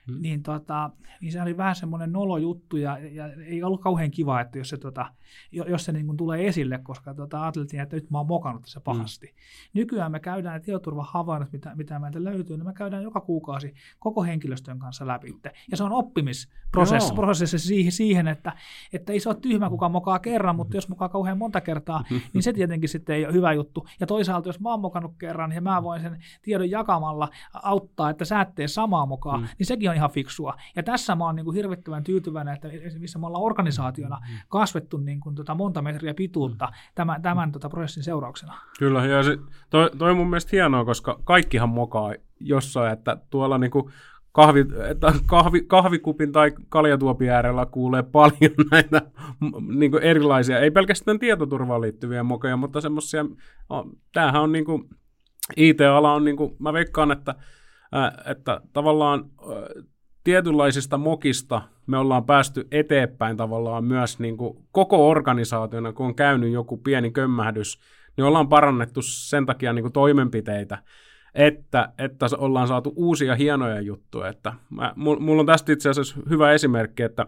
hmm. 0.07 0.21
niin, 0.21 0.43
tota, 0.43 0.89
niin 1.21 1.31
se 1.31 1.41
oli 1.41 1.57
vähän 1.57 1.75
semmoinen 1.75 2.11
nolo 2.11 2.37
juttu 2.37 2.77
ja, 2.77 2.97
ja 2.97 3.33
ei 3.33 3.63
ollut 3.63 3.81
kauhean 3.81 4.11
kiva, 4.11 4.41
että 4.41 4.57
jos 4.57 4.69
se, 4.69 4.77
tota, 4.77 5.05
jos 5.51 5.85
se 5.85 5.91
niin 5.91 6.05
kuin 6.05 6.17
tulee 6.17 6.47
esille, 6.47 6.79
koska 6.83 7.13
tota, 7.13 7.43
ajateltiin, 7.43 7.81
että 7.81 7.95
nyt 7.95 8.09
mä 8.09 8.17
oon 8.17 8.27
mokannut 8.27 8.65
se 8.65 8.79
pahasti. 8.79 9.27
Hmm. 9.27 9.35
Nykyään 9.73 10.11
me 10.11 10.19
käydään 10.19 10.53
ne 10.53 10.59
tietoturvahavainnot, 10.59 11.51
mitä, 11.51 11.75
mitä 11.75 11.99
meiltä 11.99 12.23
löytyy, 12.23 12.57
niin 12.57 12.65
me 12.65 12.73
käydään 12.73 13.03
joka 13.03 13.21
kuukausi 13.21 13.73
koko 13.99 14.23
henkilöstön 14.23 14.79
kanssa 14.79 15.07
läpi. 15.07 15.35
Ja 15.71 15.77
se 15.77 15.83
on 15.83 15.91
oppimisprosessi 15.91 17.13
prosessi 17.13 17.59
siihen, 17.59 17.91
siihen 17.91 18.27
että, 18.27 18.53
että 18.93 19.13
ei 19.13 19.19
se 19.19 19.29
ole 19.29 19.37
tyhmä, 19.41 19.69
kuka 19.69 19.89
mokaa 19.89 20.19
kerran, 20.19 20.55
mutta 20.55 20.77
jos 20.77 20.89
mokaa 20.89 21.09
kauhean 21.09 21.37
monta 21.37 21.61
kertaa, 21.61 22.03
niin 22.33 22.43
se 22.43 22.53
tietenkin 22.53 22.89
sitten 22.89 23.15
ei 23.15 23.25
ole 23.25 23.33
hyvä 23.33 23.53
juttu. 23.53 23.87
Ja 23.99 24.07
toisaalta, 24.07 24.49
jos 24.49 24.59
mä 24.59 24.69
oon 24.69 24.81
mokannut 24.81 25.13
kerran 25.17 25.51
ja 25.51 25.61
mä 25.61 25.83
voin 25.83 26.01
sen 26.01 26.23
tiedon 26.41 26.69
jakamalla 26.69 27.29
auttaa, 27.53 28.09
että 28.09 28.25
sä 28.25 28.41
et 28.41 28.55
tee 28.55 28.67
samaa 28.67 29.05
mokaa, 29.05 29.37
hmm. 29.37 29.47
niin 29.57 29.67
sekin 29.67 29.89
on 29.89 29.96
ihan 29.97 30.09
fiksua. 30.09 30.55
Ja 30.75 30.83
tässä 30.83 31.15
mä 31.15 31.25
oon 31.25 31.35
niin 31.35 31.45
kuin 31.45 31.55
hirvittävän 31.55 32.03
tyytyväinen, 32.03 32.53
että 32.53 32.67
missä 32.99 33.19
me 33.19 33.27
ollaan 33.27 33.43
organisaationa 33.43 34.15
mm-hmm. 34.15 34.37
kasvettu 34.49 34.97
niin 34.97 35.19
kuin 35.19 35.35
tota 35.35 35.55
monta 35.55 35.81
metriä 35.81 36.13
pituutta 36.13 36.65
mm. 36.65 36.71
tämän, 36.95 37.21
tämän 37.21 37.51
tota 37.51 37.69
prosessin 37.69 38.03
seurauksena. 38.03 38.53
Kyllä, 38.79 39.05
ja 39.05 39.23
se, 39.23 39.37
toi, 39.69 39.91
toi 39.97 40.11
on 40.11 40.17
mun 40.17 40.29
mielestä 40.29 40.49
hienoa, 40.51 40.85
koska 40.85 41.19
kaikkihan 41.23 41.69
mokaa 41.69 42.13
jossain, 42.39 42.93
että 42.93 43.17
tuolla 43.29 43.57
niin 43.57 43.71
kuin 43.71 43.91
kahvi, 44.31 44.65
että 44.89 45.13
kahvi, 45.25 45.61
kahvikupin 45.61 46.31
tai 46.31 46.51
kaljatuopin 46.69 47.29
äärellä 47.29 47.65
kuulee 47.65 48.03
paljon 48.03 48.53
näitä 48.71 49.01
niin 49.67 49.91
kuin 49.91 50.03
erilaisia, 50.03 50.59
ei 50.59 50.71
pelkästään 50.71 51.19
tietoturvaan 51.19 51.81
liittyviä 51.81 52.23
mokoja, 52.23 52.57
mutta 52.57 52.81
semmoisia, 52.81 53.25
tämähän 54.13 54.41
on 54.41 54.51
niin 54.51 54.65
kuin, 54.65 54.89
IT-ala 55.57 56.13
on, 56.13 56.25
niin 56.25 56.37
kuin, 56.37 56.55
mä 56.59 56.73
veikkaan, 56.73 57.11
että, 57.11 57.35
että 58.25 58.61
tavallaan 58.73 59.25
tietynlaisista 60.23 60.97
mokista 60.97 61.61
me 61.87 61.97
ollaan 61.97 62.25
päästy 62.25 62.67
eteenpäin 62.71 63.37
tavallaan 63.37 63.83
myös 63.83 64.19
niin 64.19 64.37
kuin 64.37 64.65
koko 64.71 65.09
organisaationa, 65.09 65.93
kun 65.93 66.05
on 66.05 66.15
käynyt 66.15 66.51
joku 66.51 66.77
pieni 66.77 67.11
kömmähdys, 67.11 67.79
niin 68.17 68.25
ollaan 68.25 68.49
parannettu 68.49 69.01
sen 69.01 69.45
takia 69.45 69.73
niin 69.73 69.83
kuin 69.83 69.93
toimenpiteitä, 69.93 70.77
että, 71.33 71.93
että 71.97 72.25
ollaan 72.37 72.67
saatu 72.67 72.93
uusia 72.95 73.35
hienoja 73.35 73.81
juttuja. 73.81 74.27
Että 74.27 74.53
mä, 74.69 74.93
mulla 74.95 75.39
on 75.39 75.45
tästä 75.45 75.71
itse 75.71 75.89
asiassa 75.89 76.15
hyvä 76.29 76.51
esimerkki, 76.51 77.03
että 77.03 77.25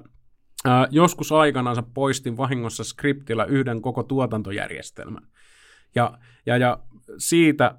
ää, 0.65 0.88
joskus 0.91 1.32
aikanaan 1.32 1.84
poistin 1.93 2.38
vahingossa 2.38 2.84
skriptillä 2.84 3.45
yhden 3.45 3.82
koko 3.82 4.04
tuotantojärjestelmän. 4.04 5.24
Ja, 5.95 6.17
ja, 6.45 6.58
ja 6.58 6.80
siitä 7.17 7.76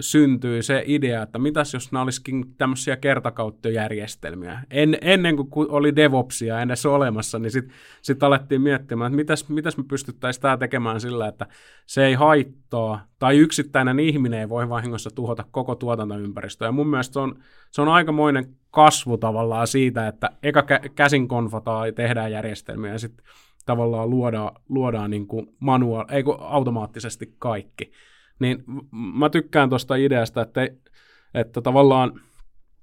syntyi 0.00 0.62
se 0.62 0.82
idea, 0.86 1.22
että 1.22 1.38
mitäs 1.38 1.74
jos 1.74 1.92
nämä 1.92 2.02
olisikin 2.02 2.54
tämmöisiä 2.56 2.96
kertakauttojärjestelmiä. 2.96 4.60
En, 4.70 4.98
ennen 5.00 5.36
kuin 5.36 5.70
oli 5.70 5.96
DevOpsia 5.96 6.60
edes 6.62 6.86
olemassa, 6.86 7.38
niin 7.38 7.50
sitten 7.50 7.74
sit 8.02 8.22
alettiin 8.22 8.60
miettimään, 8.60 9.12
että 9.12 9.16
mitäs, 9.16 9.48
mitäs 9.48 9.76
me 9.76 9.84
pystyttäisiin 9.88 10.42
tämä 10.42 10.56
tekemään 10.56 11.00
sillä, 11.00 11.28
että 11.28 11.46
se 11.86 12.06
ei 12.06 12.14
haittaa, 12.14 13.06
tai 13.18 13.38
yksittäinen 13.38 14.00
ihminen 14.00 14.40
ei 14.40 14.48
voi 14.48 14.68
vahingossa 14.68 15.10
tuhota 15.14 15.44
koko 15.50 15.74
tuotantoympäristöä. 15.74 16.68
Ja 16.68 16.72
mun 16.72 16.88
mielestä 16.88 17.12
se 17.12 17.20
on, 17.20 17.38
se 17.70 17.82
on 17.82 17.88
aikamoinen 17.88 18.56
kasvu 18.70 19.18
tavallaan 19.18 19.66
siitä, 19.66 20.08
että 20.08 20.30
eka 20.42 20.60
kä- 20.60 20.88
käsin 20.94 21.28
konfataan 21.28 21.88
ja 21.88 21.92
tehdään 21.92 22.32
järjestelmiä, 22.32 22.92
ja 22.92 22.98
sitten 22.98 23.26
tavallaan 23.66 24.10
luodaan, 24.10 24.54
luodaan 24.68 25.10
niin 25.10 25.26
kuin 25.26 25.46
manuaal, 25.60 26.04
ei 26.10 26.22
kun 26.22 26.36
automaattisesti 26.40 27.34
kaikki. 27.38 27.92
Niin 28.38 28.64
mä 28.92 29.30
tykkään 29.30 29.68
tuosta 29.68 29.96
ideasta, 29.96 30.42
että, 30.42 30.60
että 31.34 31.60
tavallaan 31.60 32.20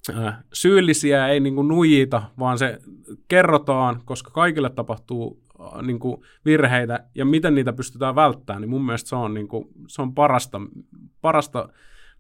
äh, 0.09 0.37
syyllisiä 0.53 1.27
ei 1.27 1.39
niin 1.39 1.55
kuin 1.55 1.67
nuijita, 1.67 2.23
vaan 2.39 2.57
se 2.57 2.79
kerrotaan, 3.27 4.01
koska 4.05 4.31
kaikille 4.31 4.69
tapahtuu 4.69 5.43
äh, 5.59 5.81
niin 5.81 5.99
kuin 5.99 6.21
virheitä 6.45 7.09
ja 7.15 7.25
miten 7.25 7.55
niitä 7.55 7.73
pystytään 7.73 8.15
välttämään, 8.15 8.61
niin 8.61 8.69
mun 8.69 8.85
mielestä 8.85 9.09
se 9.09 9.15
on, 9.15 9.33
niin 9.33 9.47
kuin, 9.47 9.65
se 9.87 10.01
on 10.01 10.13
parasta, 10.13 10.61
parasta 11.21 11.69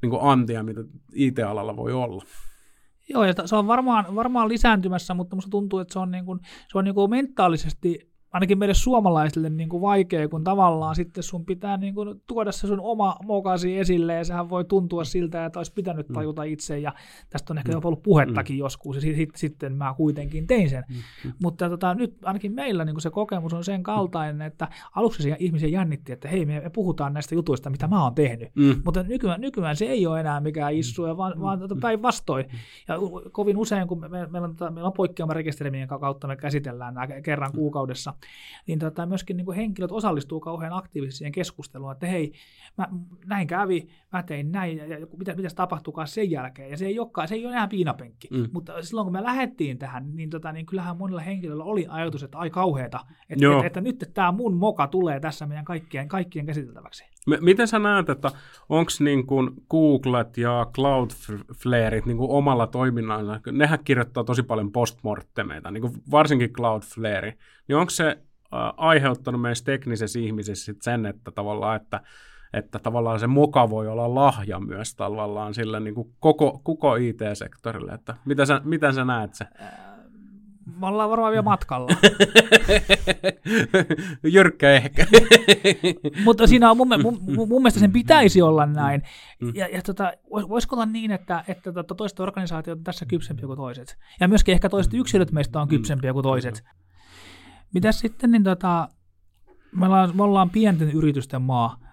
niin 0.01 0.09
kuin 0.09 0.21
antia, 0.23 0.63
mitä 0.63 0.81
IT-alalla 1.13 1.75
voi 1.75 1.93
olla. 1.93 2.23
Joo, 3.09 3.25
ja 3.25 3.33
se 3.45 3.55
on 3.55 3.67
varmaan, 3.67 4.15
varmaan 4.15 4.49
lisääntymässä, 4.49 5.13
mutta 5.13 5.35
musta 5.35 5.49
tuntuu, 5.49 5.79
että 5.79 5.93
se 5.93 5.99
on, 5.99 6.11
niin 6.11 6.25
kuin, 6.25 6.39
se 6.71 6.77
on 6.77 6.85
niin 6.85 6.95
kuin 6.95 7.09
mentaalisesti 7.09 8.10
ainakin 8.31 8.57
meille 8.57 8.73
suomalaisille 8.73 9.49
niin 9.49 9.69
kuin 9.69 9.81
vaikea, 9.81 10.29
kun 10.29 10.43
tavallaan 10.43 10.95
sitten 10.95 11.23
sun 11.23 11.45
pitää 11.45 11.77
niin 11.77 11.93
kuin 11.93 12.21
tuoda 12.27 12.51
se 12.51 12.67
sun 12.67 12.79
oma 12.79 13.15
mokasi 13.25 13.77
esille, 13.77 14.13
ja 14.13 14.23
sehän 14.23 14.49
voi 14.49 14.65
tuntua 14.65 15.03
siltä, 15.03 15.45
että 15.45 15.59
olisi 15.59 15.73
pitänyt 15.73 16.09
mm. 16.09 16.13
tajuta 16.13 16.43
itse, 16.43 16.79
ja 16.79 16.93
tästä 17.29 17.53
on 17.53 17.57
ehkä 17.57 17.71
mm. 17.71 17.73
jopa 17.73 17.87
ollut 17.87 18.03
puhettakin 18.03 18.55
mm. 18.55 18.59
joskus, 18.59 18.95
ja 18.95 19.01
sitten, 19.01 19.39
sitten 19.39 19.73
mä 19.73 19.93
kuitenkin 19.97 20.47
tein 20.47 20.69
sen. 20.69 20.83
Mm. 20.89 21.31
Mutta 21.43 21.69
tota, 21.69 21.93
nyt 21.93 22.15
ainakin 22.25 22.51
meillä 22.51 22.85
niin 22.85 22.93
kuin 22.93 23.01
se 23.01 23.09
kokemus 23.09 23.53
on 23.53 23.63
sen 23.63 23.83
kaltainen, 23.83 24.41
että 24.41 24.67
aluksi 24.95 25.35
ihmisiä 25.39 25.69
jännitti, 25.69 26.11
että 26.11 26.27
hei, 26.27 26.45
me 26.45 26.69
puhutaan 26.73 27.13
näistä 27.13 27.35
jutuista, 27.35 27.69
mitä 27.69 27.87
mä 27.87 28.03
oon 28.03 28.15
tehnyt. 28.15 28.55
Mm. 28.55 28.81
Mutta 28.85 29.03
nykyään, 29.03 29.41
nykyään 29.41 29.75
se 29.75 29.85
ei 29.85 30.07
ole 30.07 30.19
enää 30.19 30.39
mikään 30.39 30.73
issu, 30.73 31.03
vaan, 31.17 31.41
vaan 31.41 31.59
tota, 31.59 31.75
päinvastoin. 31.81 32.45
Ja 32.87 32.95
kovin 33.31 33.57
usein, 33.57 33.87
kun 33.87 33.99
me, 33.99 34.07
me, 34.07 34.27
meillä 34.27 34.47
on, 34.47 34.55
tota, 34.55 34.71
meillä 34.71 34.87
on 34.87 34.93
poikkeamarekisterimien 34.93 35.87
kautta 35.87 36.27
me 36.27 36.35
käsitellään 36.35 36.93
nämä 36.93 37.07
kerran 37.07 37.51
kuukaudessa, 37.51 38.13
niin 38.67 38.79
tota, 38.79 39.05
myöskin 39.05 39.37
niin 39.37 39.45
kuin 39.45 39.57
henkilöt 39.57 39.91
osallistuu 39.91 40.39
kauhean 40.39 40.73
aktiivisesti 40.73 41.17
siihen 41.17 41.31
keskusteluun, 41.31 41.91
että 41.91 42.07
hei, 42.07 42.33
mä, 42.77 42.87
näin 43.25 43.47
kävi, 43.47 43.87
mä 44.13 44.23
tein 44.23 44.51
näin, 44.51 44.77
ja, 44.77 44.85
ja 44.85 45.07
mitä, 45.17 45.35
mitä 45.35 45.49
tapahtuukaan 45.55 46.07
sen 46.07 46.31
jälkeen. 46.31 46.71
Ja 46.71 46.77
se 46.77 46.85
ei, 46.85 46.99
olekaan, 46.99 47.27
se 47.27 47.35
ei 47.35 47.45
ole 47.45 47.53
enää 47.53 47.67
piinapenkki. 47.67 48.27
Mm. 48.31 48.49
Mutta 48.53 48.81
silloin, 48.81 49.05
kun 49.05 49.13
me 49.13 49.23
lähdettiin 49.23 49.77
tähän, 49.77 50.15
niin, 50.15 50.29
tota, 50.29 50.51
niin 50.51 50.65
kyllähän 50.65 50.97
monilla 50.97 51.21
henkilöillä 51.21 51.63
oli 51.63 51.85
ajatus, 51.89 52.23
että 52.23 52.37
ai 52.37 52.49
kauheeta, 52.49 52.99
että, 53.29 53.45
että, 53.45 53.67
että 53.67 53.81
nyt 53.81 54.03
että 54.03 54.13
tämä 54.13 54.31
mun 54.31 54.55
moka 54.55 54.87
tulee 54.87 55.19
tässä 55.19 55.45
meidän 55.45 55.65
kaikkien, 55.65 56.07
kaikkien 56.07 56.45
käsiteltäväksi. 56.45 57.03
Miten 57.41 57.67
sä 57.67 57.79
näet, 57.79 58.09
että 58.09 58.31
onko 58.69 58.91
niin 58.99 59.27
kuin 59.27 59.49
Googlet 59.69 60.37
ja 60.37 60.67
Cloudflareit 60.75 62.05
niin 62.05 62.17
kuin 62.17 62.31
omalla 62.31 62.67
toiminnalla, 62.67 63.39
nehän 63.51 63.79
kirjoittaa 63.83 64.23
tosi 64.23 64.43
paljon 64.43 64.71
postmortemeita, 64.71 65.71
niin 65.71 65.81
kuin 65.81 65.93
varsinkin 66.11 66.53
Cloudflare, 66.53 67.37
niin 67.67 67.75
onko 67.75 67.89
se 67.89 68.17
aiheuttanut 68.77 69.41
meissä 69.41 69.65
teknisessä 69.65 70.19
ihmisessä 70.19 70.65
sit 70.65 70.81
sen, 70.81 71.05
että 71.05 71.31
tavallaan, 71.31 71.75
että, 71.75 72.01
että 72.53 72.79
tavallaan 72.79 73.19
se 73.19 73.27
moka 73.27 73.69
voi 73.69 73.87
olla 73.87 74.15
lahja 74.15 74.59
myös 74.59 74.95
tavallaan 74.95 75.53
sille 75.53 75.79
niin 75.79 75.95
kuin 75.95 76.13
koko, 76.19 76.61
koko 76.63 76.95
IT-sektorille, 76.95 77.91
että 77.91 78.15
mitä 78.25 78.45
sä, 78.45 78.61
miten 78.63 78.93
sä 78.93 79.05
näet 79.05 79.33
se? 79.33 79.45
Me 80.79 80.87
ollaan 80.87 81.09
varmaan 81.09 81.31
vielä 81.31 81.41
matkalla. 81.41 81.87
Jyrkkä 84.23 84.71
ehkä. 84.71 85.07
Mutta 86.25 86.47
siinä 86.47 86.71
on 86.71 86.77
mun, 86.77 86.87
mun, 87.01 87.19
mun 87.47 87.61
mielestä 87.61 87.79
sen 87.79 87.91
pitäisi 87.91 88.41
olla 88.41 88.65
näin. 88.65 89.03
Mm. 89.41 89.51
Ja, 89.55 89.67
ja 89.67 89.81
tota, 89.81 90.13
voisiko 90.29 90.75
olla 90.75 90.85
niin, 90.85 91.11
että, 91.11 91.43
että 91.47 91.71
tota, 91.71 91.95
toiset 91.95 92.19
organisaatiot 92.19 92.77
on 92.77 92.83
tässä 92.83 93.05
kypsempiä 93.05 93.47
kuin 93.47 93.57
toiset? 93.57 93.97
Ja 94.19 94.27
myöskin 94.27 94.53
ehkä 94.53 94.69
toiset 94.69 94.93
yksilöt 94.93 95.31
meistä 95.31 95.61
on 95.61 95.67
kypsempiä 95.67 96.13
kuin 96.13 96.23
toiset. 96.23 96.63
Mitäs 97.73 97.99
sitten, 97.99 98.31
niin 98.31 98.43
tota, 98.43 98.89
me 99.71 99.85
ollaan, 99.85 100.15
me 100.15 100.23
ollaan 100.23 100.49
pienten 100.49 100.91
yritysten 100.91 101.41
maa. 101.41 101.90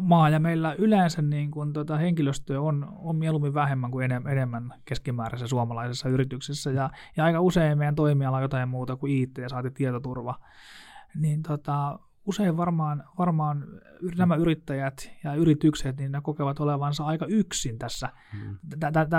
Maa, 0.00 0.28
ja 0.30 0.40
meillä 0.40 0.74
yleensä 0.78 1.22
niin 1.22 1.50
kuin, 1.50 1.72
tota, 1.72 1.96
henkilöstöä 1.96 2.60
on, 2.60 2.88
on 2.98 3.16
mieluummin 3.16 3.54
vähemmän 3.54 3.90
kuin 3.90 4.12
enemmän 4.12 4.74
keskimääräisessä 4.84 5.46
suomalaisessa 5.46 6.08
yrityksessä, 6.08 6.70
ja, 6.70 6.90
ja 7.16 7.24
aika 7.24 7.40
usein 7.40 7.78
meidän 7.78 7.94
toimiala 7.94 8.36
on 8.36 8.42
jotain 8.42 8.68
muuta 8.68 8.96
kuin 8.96 9.12
IT 9.12 9.38
ja 9.38 9.48
saati 9.48 9.70
tietoturva. 9.70 10.38
Niin 11.14 11.42
tota, 11.42 11.98
usein 12.28 12.56
varmaan, 12.56 13.04
varmaan 13.18 13.64
nämä 14.16 14.36
yrittäjät 14.36 15.10
ja 15.24 15.34
yritykset, 15.34 15.96
niin 15.96 16.12
ne 16.12 16.20
kokevat 16.22 16.60
olevansa 16.60 17.04
aika 17.04 17.26
yksin 17.26 17.78
tässä 17.78 18.08
hmm. 18.32 18.58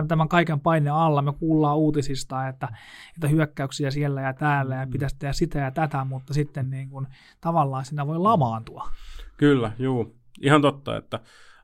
tämän 0.07 0.29
kaiken 0.29 0.59
paineen 0.59 0.95
alla. 0.95 1.21
Me 1.21 1.33
kuullaan 1.33 1.77
uutisista, 1.77 2.47
että, 2.47 2.67
että 3.15 3.27
hyökkäyksiä 3.27 3.91
siellä 3.91 4.21
ja 4.21 4.33
täällä 4.33 4.75
ja 4.75 4.83
hmm. 4.83 4.91
pitäisi 4.91 5.15
tehdä 5.19 5.33
sitä 5.33 5.59
ja 5.59 5.71
tätä, 5.71 6.03
mutta 6.05 6.33
sitten 6.33 6.69
niin 6.69 6.89
kuin, 6.89 7.07
tavallaan 7.41 7.85
siinä 7.85 8.07
voi 8.07 8.17
lamaantua. 8.17 8.89
Kyllä, 9.37 9.71
juu. 9.79 10.18
Ihan 10.41 10.61
totta, 10.61 10.97
että 10.97 11.19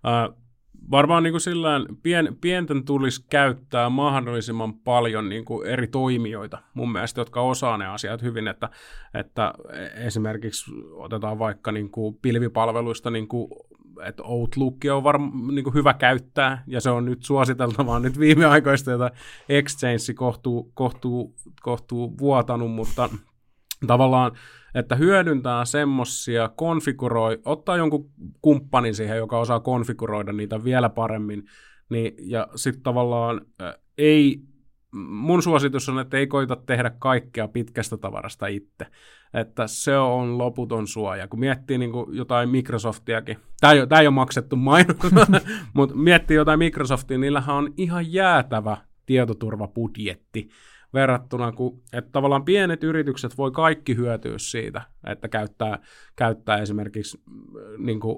äh, 0.08 0.36
varmaan 0.92 1.24
niin 1.24 1.34
kuin 1.34 1.42
sillään 1.42 1.86
pien, 2.04 2.38
pienten 2.42 2.86
tulisi 2.86 3.26
käyttää 3.30 3.90
mahdollisimman 3.90 4.74
paljon 4.74 5.30
niin 5.30 5.46
kuin 5.46 5.68
eri 5.68 5.88
toimijoita 5.88 6.58
mun 6.74 6.92
mielestä, 6.92 7.22
jotka 7.22 7.42
osaa 7.42 7.78
ne 7.78 7.88
asiat 7.88 8.22
hyvin, 8.22 8.48
että, 8.48 8.70
että 9.14 9.54
esimerkiksi 9.96 10.72
otetaan 10.92 11.40
vaikka 11.40 11.72
niin 11.72 11.92
kuin 11.92 12.18
pilvipalveluista 12.22 13.12
niin 13.12 13.28
kuin 13.28 13.48
että 14.04 14.24
Outlook 14.24 14.76
on 14.94 15.04
varma, 15.04 15.52
niin 15.52 15.74
hyvä 15.74 15.94
käyttää, 15.94 16.64
ja 16.68 16.82
se 16.82 16.90
on 16.90 17.06
nyt 17.06 17.24
suositeltavaa 17.24 18.00
nyt 18.00 18.20
viime 18.20 18.46
aikoista, 18.46 18.92
jota 18.92 19.12
Exchange 19.50 20.14
kohtuu, 20.16 20.72
kohtuu, 20.74 21.36
kohtuu 21.62 22.18
vuotanut, 22.18 22.72
mutta 22.72 23.10
tavallaan 23.88 24.32
että 24.76 24.96
hyödyntää 24.96 25.66
semmosia, 25.66 26.50
konfiguroi, 26.56 27.40
ottaa 27.46 27.78
jonkun 27.78 28.10
kumppanin 28.42 28.96
siihen, 28.96 29.18
joka 29.18 29.40
osaa 29.40 29.60
konfiguroida 29.60 30.34
niitä 30.34 30.64
vielä 30.64 30.90
paremmin, 30.90 31.44
niin, 31.90 32.16
ja 32.20 32.48
sitten 32.56 32.84
tavallaan 32.84 33.42
äh, 33.62 33.74
ei, 33.98 34.40
mun 35.08 35.42
suositus 35.42 35.90
on, 35.90 36.00
että 36.00 36.18
ei 36.18 36.28
koita 36.28 36.56
tehdä 36.56 36.92
kaikkea 37.00 37.48
pitkästä 37.48 37.98
tavarasta 37.98 38.48
itse. 38.48 38.86
Että 39.34 39.68
se 39.68 39.98
on 39.98 40.38
loputon 40.38 40.88
suoja. 40.88 41.28
Kun 41.28 41.40
miettii 41.40 41.78
niin 41.78 41.92
kuin 41.92 42.18
jotain 42.18 42.50
Microsoftiakin, 42.50 43.38
tämä 43.60 43.74
ei, 43.74 43.88
tämä 43.88 44.02
ei 44.02 44.08
ole 44.08 44.14
maksettu 44.14 44.56
mainos, 44.56 44.98
mutta 45.74 45.96
miettii 45.96 46.36
jotain 46.36 46.60
Microsoftia, 46.60 47.18
niillähän 47.18 47.56
on 47.56 47.74
ihan 47.78 48.14
jäätävä 48.14 48.78
tietoturvabudjetti 49.06 50.50
verrattuna, 50.96 51.52
kun, 51.52 51.82
että 51.94 52.12
tavallaan 52.12 52.46
pienet 52.46 52.84
yritykset 52.84 53.38
voi 53.38 53.52
kaikki 53.52 53.96
hyötyä 53.96 54.38
siitä, 54.38 54.82
että 55.08 55.28
käyttää, 55.28 55.80
käyttää 56.16 56.58
esimerkiksi 56.58 57.22
mm, 57.26 57.86
niin 57.86 58.00
kuin 58.00 58.18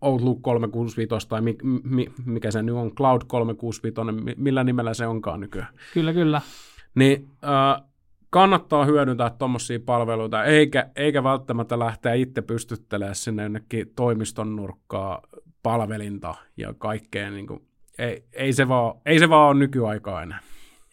Outlook 0.00 0.42
365 0.42 1.28
tai 1.28 1.40
mi, 1.40 1.56
mi, 1.84 2.06
mikä 2.24 2.50
se 2.50 2.62
nyt 2.62 2.74
on, 2.74 2.94
Cloud 2.94 3.22
365, 3.26 4.34
millä 4.36 4.64
nimellä 4.64 4.94
se 4.94 5.06
onkaan 5.06 5.40
nykyään. 5.40 5.74
Kyllä, 5.94 6.12
kyllä. 6.12 6.40
Niin 6.94 7.28
äh, 7.44 7.88
kannattaa 8.30 8.84
hyödyntää 8.84 9.30
tuommoisia 9.30 9.80
palveluita, 9.80 10.44
eikä, 10.44 10.90
eikä 10.96 11.24
välttämättä 11.24 11.78
lähteä 11.78 12.14
itse 12.14 12.42
pystyttelemään 12.42 13.14
sinne 13.14 13.42
jonnekin 13.42 13.92
toimiston 13.96 14.56
nurkkaa 14.56 15.22
palvelinta 15.62 16.34
ja 16.56 16.74
kaikkea. 16.78 17.30
Niin 17.30 17.46
kuin, 17.46 17.60
ei, 17.98 18.24
ei, 18.32 18.52
se 18.52 18.68
vaan, 18.68 18.94
ei 19.06 19.18
se 19.18 19.28
vaan 19.28 19.48
ole 19.48 19.58
nykyaikaa 19.58 20.22
enää. 20.22 20.40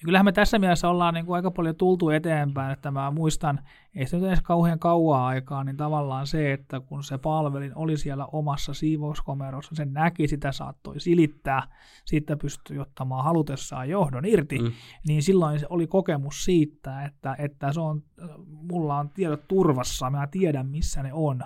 Ja 0.02 0.06
kyllähän 0.06 0.26
me 0.26 0.32
tässä 0.32 0.60
mielessä 0.60 0.90
ollaan 0.90 1.14
niin 1.14 1.26
kuin 1.26 1.36
aika 1.36 1.52
paljon 1.52 1.76
tultu 1.76 2.10
eteenpäin, 2.10 2.72
että 2.72 2.92
mä 2.92 3.12
muistan, 3.12 3.60
ei 3.96 4.08
se 4.08 4.18
nyt 4.18 4.28
edes 4.28 4.42
kauhean 4.42 4.80
kauaa 4.80 5.28
aikaa, 5.28 5.64
niin 5.64 5.78
tavallaan 5.78 6.28
se, 6.28 6.54
että 6.54 6.80
kun 6.80 7.04
se 7.04 7.18
palvelin 7.18 7.72
oli 7.76 7.98
siellä 7.98 8.26
omassa 8.26 8.74
siivouskomerossa, 8.74 9.76
sen 9.76 9.94
näki, 9.94 10.28
sitä 10.28 10.52
saattoi 10.52 11.00
silittää, 11.00 11.64
siitä 12.06 12.38
pystyi 12.38 12.80
ottamaan 12.80 13.24
halutessaan 13.24 13.90
johdon 13.90 14.26
irti, 14.26 14.60
mm. 14.60 14.72
niin 15.08 15.24
silloin 15.24 15.60
se 15.60 15.68
oli 15.70 15.88
kokemus 15.88 16.44
siitä, 16.44 17.06
että, 17.06 17.36
että 17.40 17.74
se 17.74 17.80
on, 17.80 18.04
mulla 18.48 18.98
on 18.98 19.10
tiedot 19.10 19.48
turvassa, 19.48 20.10
mä 20.10 20.28
tiedän 20.28 20.68
missä 20.68 21.04
ne 21.04 21.14
on. 21.14 21.42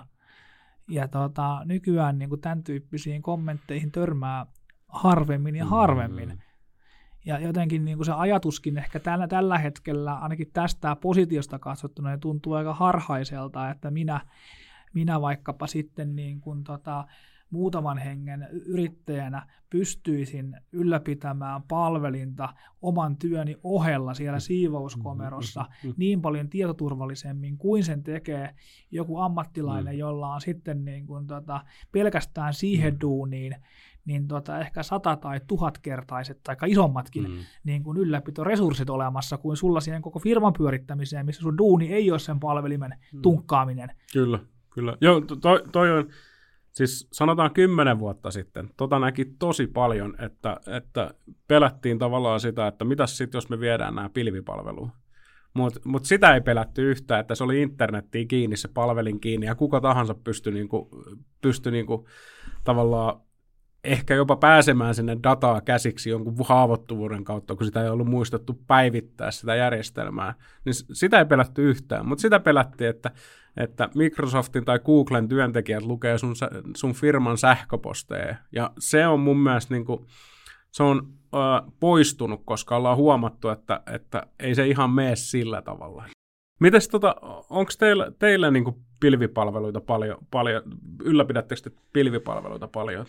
Ja 0.88 1.08
tota, 1.08 1.60
nykyään 1.64 2.18
niin 2.18 2.28
kuin 2.28 2.40
tämän 2.40 2.64
tyyppisiin 2.64 3.22
kommentteihin 3.22 3.92
törmää 3.92 4.46
harvemmin 4.88 5.56
ja 5.56 5.66
harvemmin. 5.66 6.28
Mm. 6.28 6.38
Ja 7.26 7.38
jotenkin 7.38 7.84
niin 7.84 7.98
kuin 7.98 8.06
se 8.06 8.12
ajatuskin 8.12 8.78
ehkä 8.78 9.00
tällä, 9.00 9.28
tällä 9.28 9.58
hetkellä, 9.58 10.14
ainakin 10.14 10.50
tästä 10.52 10.96
positiosta 10.96 11.58
katsottuna, 11.58 12.10
niin 12.10 12.20
tuntuu 12.20 12.52
aika 12.52 12.74
harhaiselta, 12.74 13.70
että 13.70 13.90
minä, 13.90 14.20
minä 14.94 15.20
vaikkapa 15.20 15.66
sitten 15.66 16.16
niin 16.16 16.40
kuin 16.40 16.64
tota, 16.64 17.04
muutaman 17.50 17.98
hengen 17.98 18.48
yrittäjänä 18.52 19.46
pystyisin 19.70 20.56
ylläpitämään 20.72 21.62
palvelinta 21.62 22.54
oman 22.82 23.16
työni 23.16 23.56
ohella 23.62 24.14
siellä 24.14 24.40
siivouskomerossa 24.40 25.60
mm-hmm. 25.60 25.94
niin 25.96 26.22
paljon 26.22 26.48
tietoturvallisemmin 26.48 27.58
kuin 27.58 27.84
sen 27.84 28.02
tekee 28.02 28.54
joku 28.90 29.18
ammattilainen, 29.18 29.94
mm. 29.94 29.98
jolla 29.98 30.34
on 30.34 30.40
sitten 30.40 30.84
niin 30.84 31.06
kuin 31.06 31.26
tota, 31.26 31.60
pelkästään 31.92 32.54
siihen 32.54 32.94
mm. 32.94 33.00
duuniin 33.00 33.56
niin 34.06 34.28
tota, 34.28 34.60
ehkä 34.60 34.82
sata- 34.82 35.16
tai 35.16 35.40
tuhatkertaiset 35.46 36.40
tai 36.42 36.56
isommatkin 36.66 37.30
mm. 37.30 37.38
niin 37.64 37.82
kuin 37.82 37.98
ylläpitoresurssit 37.98 38.90
olemassa 38.90 39.38
kuin 39.38 39.56
sulla 39.56 39.80
siihen 39.80 40.02
koko 40.02 40.18
firman 40.18 40.52
pyörittämiseen, 40.52 41.26
missä 41.26 41.42
sun 41.42 41.58
duuni 41.58 41.92
ei 41.92 42.10
ole 42.10 42.18
sen 42.18 42.40
palvelimen 42.40 42.94
mm. 43.12 43.22
tunkkaaminen. 43.22 43.88
Kyllä, 44.12 44.38
kyllä. 44.70 44.96
Joo, 45.00 45.20
toi, 45.20 45.62
toi 45.72 45.98
on, 45.98 46.08
siis 46.72 47.08
sanotaan 47.12 47.54
kymmenen 47.54 47.98
vuotta 47.98 48.30
sitten, 48.30 48.70
tota 48.76 48.98
näki 48.98 49.24
tosi 49.24 49.66
paljon, 49.66 50.16
että, 50.18 50.56
että 50.66 51.14
pelättiin 51.48 51.98
tavallaan 51.98 52.40
sitä, 52.40 52.66
että 52.66 52.84
mitäs 52.84 53.16
sitten, 53.16 53.36
jos 53.36 53.48
me 53.48 53.60
viedään 53.60 53.94
nämä 53.94 54.08
pilvipalveluun. 54.08 54.90
Mutta 55.54 55.80
mut 55.84 56.04
sitä 56.04 56.34
ei 56.34 56.40
pelätty 56.40 56.90
yhtään, 56.90 57.20
että 57.20 57.34
se 57.34 57.44
oli 57.44 57.62
internettiin 57.62 58.28
kiinni, 58.28 58.56
se 58.56 58.68
palvelin 58.68 59.20
kiinni, 59.20 59.46
ja 59.46 59.54
kuka 59.54 59.80
tahansa 59.80 60.14
pystyi 60.14 60.52
niinku, 60.52 60.88
pystyi 61.40 61.72
niinku, 61.72 62.08
tavallaan 62.64 63.20
ehkä 63.86 64.14
jopa 64.14 64.36
pääsemään 64.36 64.94
sinne 64.94 65.16
dataa 65.22 65.60
käsiksi 65.60 66.10
jonkun 66.10 66.34
haavoittuvuuden 66.44 67.24
kautta, 67.24 67.56
kun 67.56 67.66
sitä 67.66 67.82
ei 67.82 67.88
ollut 67.88 68.06
muistettu 68.06 68.60
päivittää 68.66 69.30
sitä 69.30 69.54
järjestelmää, 69.54 70.34
niin 70.64 70.74
sitä 70.92 71.18
ei 71.18 71.24
pelätty 71.24 71.70
yhtään, 71.70 72.08
mutta 72.08 72.22
sitä 72.22 72.40
pelättiin, 72.40 72.90
että, 72.90 73.10
että 73.56 73.88
Microsoftin 73.94 74.64
tai 74.64 74.78
Googlen 74.78 75.28
työntekijät 75.28 75.82
lukee 75.82 76.18
sun, 76.18 76.34
sun 76.76 76.92
firman 76.92 77.38
sähköposteja, 77.38 78.34
ja 78.52 78.70
se 78.78 79.06
on 79.06 79.20
mun 79.20 79.38
mielestä 79.38 79.74
niin 79.74 79.84
kuin, 79.84 80.06
se 80.70 80.82
on 80.82 81.08
ö, 81.34 81.70
poistunut, 81.80 82.42
koska 82.44 82.76
ollaan 82.76 82.96
huomattu, 82.96 83.48
että, 83.48 83.80
että 83.92 84.26
ei 84.40 84.54
se 84.54 84.66
ihan 84.66 84.90
mene 84.90 85.16
sillä 85.16 85.62
tavalla. 85.62 86.04
Mites 86.60 86.88
tota, 86.88 87.16
onko 87.50 87.72
teillä, 87.78 88.12
teillä 88.18 88.50
niin 88.50 88.64
kuin 88.64 88.76
pilvipalveluita 89.00 89.80
paljon, 89.80 90.18
paljon, 90.30 90.62
ylläpidättekö 91.04 91.60
te 91.60 91.70
pilvipalveluita 91.92 92.68
paljon? 92.68 93.06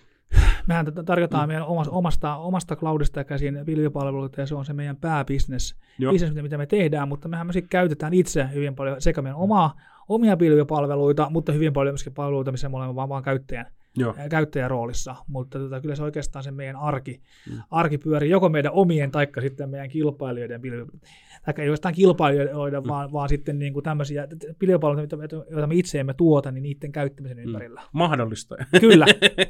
Mehän 0.68 0.86
tarjotaan 1.06 1.44
mm. 1.44 1.48
meidän 1.48 1.66
omasta, 1.90 2.36
omasta 2.36 2.76
cloudista 2.76 3.24
käsin 3.24 3.60
pilvipalveluita, 3.66 4.42
ja 4.42 4.48
se 4.48 4.56
on 4.56 4.66
se 4.66 4.74
meidän 4.74 4.98
pääbisnes, 4.98 5.76
business, 6.12 6.42
mitä 6.42 6.58
me 6.58 6.66
tehdään, 6.66 7.08
mutta 7.08 7.28
mehän 7.28 7.48
myös 7.48 7.58
käytetään 7.70 8.14
itse 8.14 8.50
hyvin 8.54 8.76
paljon 8.76 9.02
sekä 9.02 9.22
meidän 9.22 9.38
omaa, 9.38 9.76
omia 10.10 10.38
pilvipalveluita, 10.38 11.30
mutta 11.30 11.52
hyvin 11.52 11.74
paljon 11.74 11.94
myöskin 11.94 12.14
palveluita, 12.14 12.52
missä 12.52 12.70
me 12.70 12.78
olemme 12.78 12.96
vaan, 12.96 13.10
vaan 13.10 13.24
käyttäjän 13.24 13.66
Joo. 13.98 14.16
käyttäjäroolissa, 14.30 15.16
mutta 15.28 15.60
tota, 15.60 15.82
kyllä 15.82 15.96
se 15.96 16.04
oikeastaan 16.04 16.44
se 16.44 16.52
meidän 16.52 16.76
arki, 16.76 17.22
mm. 17.50 17.62
arki 17.72 17.98
pyörii 17.98 18.30
joko 18.30 18.50
meidän 18.50 18.72
omien 18.72 19.12
taikka 19.12 19.42
sitten 19.42 19.70
meidän 19.70 19.90
kilpailijoiden 19.90 20.62
tai 21.46 21.54
ei 21.58 21.70
oikeastaan 21.70 21.94
kilpailijoiden, 21.94 22.84
mm. 22.84 22.88
vaan, 22.88 23.12
vaan 23.12 23.30
sitten 23.30 23.60
niin 23.60 23.74
kuin 23.74 23.84
tämmöisiä 23.84 24.28
pilvipalveluita, 24.60 25.18
joita 25.52 25.68
me 25.68 25.76
itse 25.76 26.00
emme 26.00 26.14
tuota, 26.14 26.52
niin 26.52 26.64
niiden 26.64 26.92
käyttämisen 26.92 27.38
mm. 27.38 27.44
ympärillä. 27.44 27.82
Mahdollista. 27.92 28.56
Kyllä. 28.82 29.06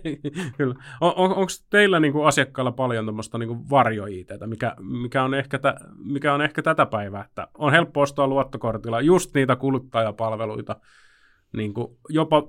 kyllä. 0.58 0.76
On, 1.02 1.14
on, 1.16 1.30
onko 1.30 1.52
teillä 1.70 2.00
niin 2.00 2.14
kuin 2.14 2.28
asiakkailla 2.28 2.72
paljon 2.72 3.06
tuommoista 3.06 3.38
niin 3.38 3.70
varjo 3.70 4.06
mikä, 4.46 4.76
mikä, 5.02 5.24
on 5.24 5.34
ehkä 5.34 5.60
tä, 5.60 5.76
mikä 5.98 6.34
on 6.34 6.42
ehkä 6.42 6.62
tätä 6.62 6.86
päivää, 6.86 7.24
että 7.24 7.48
on 7.58 7.72
helppo 7.72 8.02
ostaa 8.02 8.28
luottokortilla 8.28 9.02
just 9.02 9.34
niitä 9.34 9.56
kuluttajapalveluita, 9.56 10.76
niin 11.54 11.74
kuin 11.74 11.98
jopa 12.10 12.44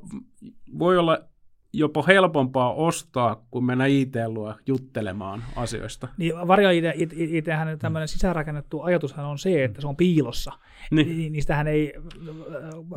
voi 0.78 0.98
olla 0.98 1.27
jopa 1.72 2.02
helpompaa 2.02 2.72
ostaa, 2.72 3.44
kuin 3.50 3.64
mennä 3.64 3.86
IT-luo 3.86 4.54
juttelemaan 4.66 5.44
asioista. 5.56 6.08
Niin 6.16 6.32
varjo 6.48 6.70
IT-hän 7.12 7.78
tämmöinen 7.78 8.08
sisäänrakennettu 8.08 8.82
ajatushan 8.82 9.24
on 9.24 9.38
se, 9.38 9.64
että 9.64 9.80
se 9.80 9.86
on 9.86 9.96
piilossa. 9.96 10.52
Niin. 10.90 11.32
Niin 11.32 11.42
sitähän 11.42 11.66
ei 11.66 11.92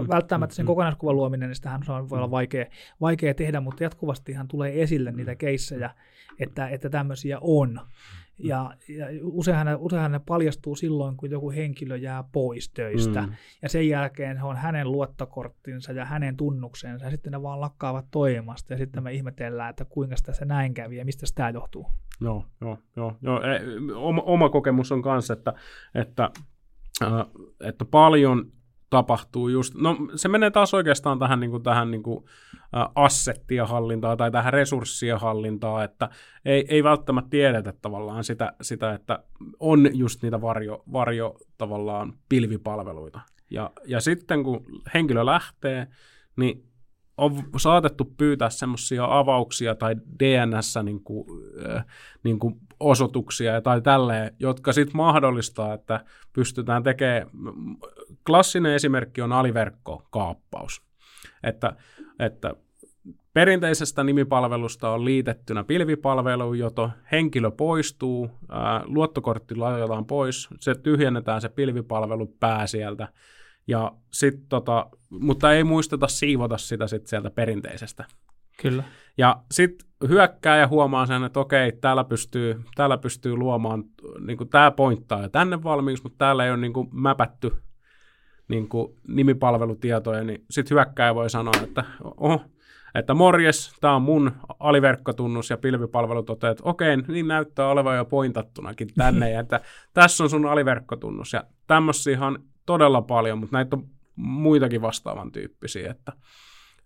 välttämättä 0.09 0.55
sen 0.55 0.65
kokonaiskuvan 0.65 1.15
luominen, 1.15 1.49
niin 1.49 1.55
sitähän 1.55 1.83
se 1.85 1.91
on, 1.91 2.09
voi 2.09 2.17
olla 2.17 2.31
vaikea, 2.31 2.65
vaikea 3.01 3.33
tehdä, 3.33 3.61
mutta 3.61 3.83
jatkuvastihan 3.83 4.47
tulee 4.47 4.81
esille 4.81 5.11
niitä 5.11 5.35
keissejä, 5.35 5.89
että, 6.39 6.67
että 6.67 6.89
tämmöisiä 6.89 7.37
on. 7.41 7.79
Ja, 8.43 8.73
ja 8.87 9.05
useinhan, 9.21 9.65
ne, 9.65 9.75
useinhan 9.75 10.11
ne 10.11 10.19
paljastuu 10.19 10.75
silloin, 10.75 11.17
kun 11.17 11.31
joku 11.31 11.51
henkilö 11.51 11.97
jää 11.97 12.23
pois 12.31 12.69
töistä. 12.69 13.21
Mm. 13.21 13.33
Ja 13.61 13.69
sen 13.69 13.89
jälkeen 13.89 14.37
se 14.37 14.43
on 14.43 14.55
hänen 14.55 14.91
luottokorttinsa 14.91 15.91
ja 15.91 16.05
hänen 16.05 16.37
tunnuksensa. 16.37 17.05
Ja 17.05 17.11
sitten 17.11 17.31
ne 17.31 17.41
vaan 17.41 17.61
lakkaavat 17.61 18.05
toimasta. 18.11 18.73
Ja 18.73 18.77
sitten 18.77 19.03
me 19.03 19.13
ihmetellään, 19.13 19.69
että 19.69 19.85
kuinka 19.85 20.15
sitä 20.15 20.33
se 20.33 20.45
näin 20.45 20.73
kävi 20.73 20.97
ja 20.97 21.05
mistä 21.05 21.25
tämä 21.35 21.49
johtuu. 21.49 21.85
Joo, 22.21 22.45
joo, 22.61 22.77
joo. 22.95 23.17
joo. 23.21 23.41
E, 23.43 23.61
oma, 23.95 24.21
oma 24.21 24.49
kokemus 24.49 24.91
on 24.91 25.01
kanssa, 25.01 25.33
että, 25.33 25.53
että, 25.95 26.29
äh, 27.03 27.09
että 27.59 27.85
paljon 27.85 28.51
tapahtuu 28.91 29.47
just, 29.47 29.75
no 29.75 29.97
se 30.15 30.27
menee 30.29 30.51
taas 30.51 30.73
oikeastaan 30.73 31.19
tähän, 31.19 31.39
niin 31.39 31.51
kuin, 31.51 31.63
tähän 31.63 31.91
niin 31.91 32.03
kuin, 32.03 32.25
assettien 32.95 33.67
hallintaan 33.67 34.17
tai 34.17 34.31
tähän 34.31 34.53
resurssien 34.53 35.19
hallintaan, 35.19 35.83
että 35.85 36.09
ei, 36.45 36.65
ei 36.69 36.83
välttämättä 36.83 37.29
tiedetä 37.29 37.73
tavallaan 37.81 38.23
sitä, 38.23 38.53
sitä, 38.61 38.93
että 38.93 39.23
on 39.59 39.89
just 39.93 40.23
niitä 40.23 40.41
varjo, 40.41 40.83
varjo 40.93 41.37
tavallaan 41.57 42.13
pilvipalveluita. 42.29 43.19
Ja, 43.49 43.71
ja 43.85 44.01
sitten 44.01 44.43
kun 44.43 44.65
henkilö 44.93 45.25
lähtee, 45.25 45.87
niin 46.35 46.70
on 47.21 47.43
saatettu 47.57 48.05
pyytää 48.17 48.49
semmoisia 48.49 49.05
avauksia 49.09 49.75
tai 49.75 49.95
DNS 50.19 50.75
niin 50.83 51.03
kuin, 51.03 51.27
äh, 51.69 51.85
niin 52.23 52.39
kuin 52.39 52.55
osoituksia 52.79 53.61
tai 53.61 53.81
tälleen, 53.81 54.35
jotka 54.39 54.73
sitten 54.73 54.97
mahdollistaa, 54.97 55.73
että 55.73 56.05
pystytään 56.33 56.83
tekemään, 56.83 57.27
klassinen 58.25 58.73
esimerkki 58.73 59.21
on 59.21 59.31
aliverkkokaappaus, 59.31 60.81
että, 61.43 61.75
että 62.19 62.55
perinteisestä 63.33 64.03
nimipalvelusta 64.03 64.89
on 64.89 65.05
liitettynä 65.05 65.63
pilvipalvelu, 65.63 66.53
joto 66.53 66.91
henkilö 67.11 67.51
poistuu, 67.51 68.29
luottokortti 68.83 69.55
laitetaan 69.55 70.05
pois, 70.05 70.49
se 70.59 70.75
tyhjennetään 70.75 71.41
se 71.41 71.49
pilvipalvelu 71.49 72.27
pää 72.39 72.67
sieltä, 72.67 73.07
ja 73.67 73.91
sit 74.11 74.39
tota, 74.49 74.89
mutta 75.09 75.53
ei 75.53 75.63
muisteta 75.63 76.07
siivota 76.07 76.57
sitä 76.57 76.87
sit 76.87 77.07
sieltä 77.07 77.29
perinteisestä. 77.29 78.05
Kyllä. 78.61 78.83
Ja 79.17 79.41
sitten 79.51 79.87
hyökkää 80.07 80.57
ja 80.57 80.67
huomaa 80.67 81.05
sen, 81.05 81.23
että 81.23 81.39
okei, 81.39 81.71
täällä 81.71 82.03
pystyy, 82.03 82.61
täällä 82.75 82.97
pystyy 82.97 83.35
luomaan, 83.35 83.83
niin 84.19 84.49
tämä 84.49 84.71
pointtaa 84.71 85.21
jo 85.21 85.29
tänne 85.29 85.63
valmiiksi, 85.63 86.03
mutta 86.03 86.17
täällä 86.17 86.45
ei 86.45 86.51
ole 86.51 86.57
niin 86.57 86.73
kuin 86.73 86.89
mäpätty 86.91 87.51
niin 88.47 88.69
kuin 88.69 88.95
nimipalvelutietoja, 89.07 90.23
niin 90.23 90.45
sitten 90.49 90.75
hyökkääjä 90.75 91.15
voi 91.15 91.29
sanoa, 91.29 91.53
että 91.63 91.83
oho, 92.17 92.41
että 92.95 93.13
morjes, 93.13 93.73
tämä 93.81 93.95
on 93.95 94.01
mun 94.01 94.31
aliverkkotunnus 94.59 95.49
ja 95.49 95.57
pilvipalvelu 95.57 96.23
toteaa, 96.23 96.51
että 96.51 96.63
okei, 96.65 96.97
niin 96.97 97.27
näyttää 97.27 97.67
olevan 97.67 97.97
jo 97.97 98.05
pointattunakin 98.05 98.87
tänne, 98.97 99.31
ja 99.31 99.39
että 99.43 99.59
tässä 99.93 100.23
on 100.23 100.29
sun 100.29 100.45
aliverkkotunnus, 100.45 101.33
ja 101.33 101.43
tämmöisiä 101.67 102.13
ihan 102.13 102.39
todella 102.71 103.01
paljon, 103.01 103.37
mutta 103.37 103.57
näitä 103.57 103.75
on 103.75 103.89
muitakin 104.15 104.81
vastaavan 104.81 105.31
tyyppisiä, 105.31 105.91
että, 105.91 106.13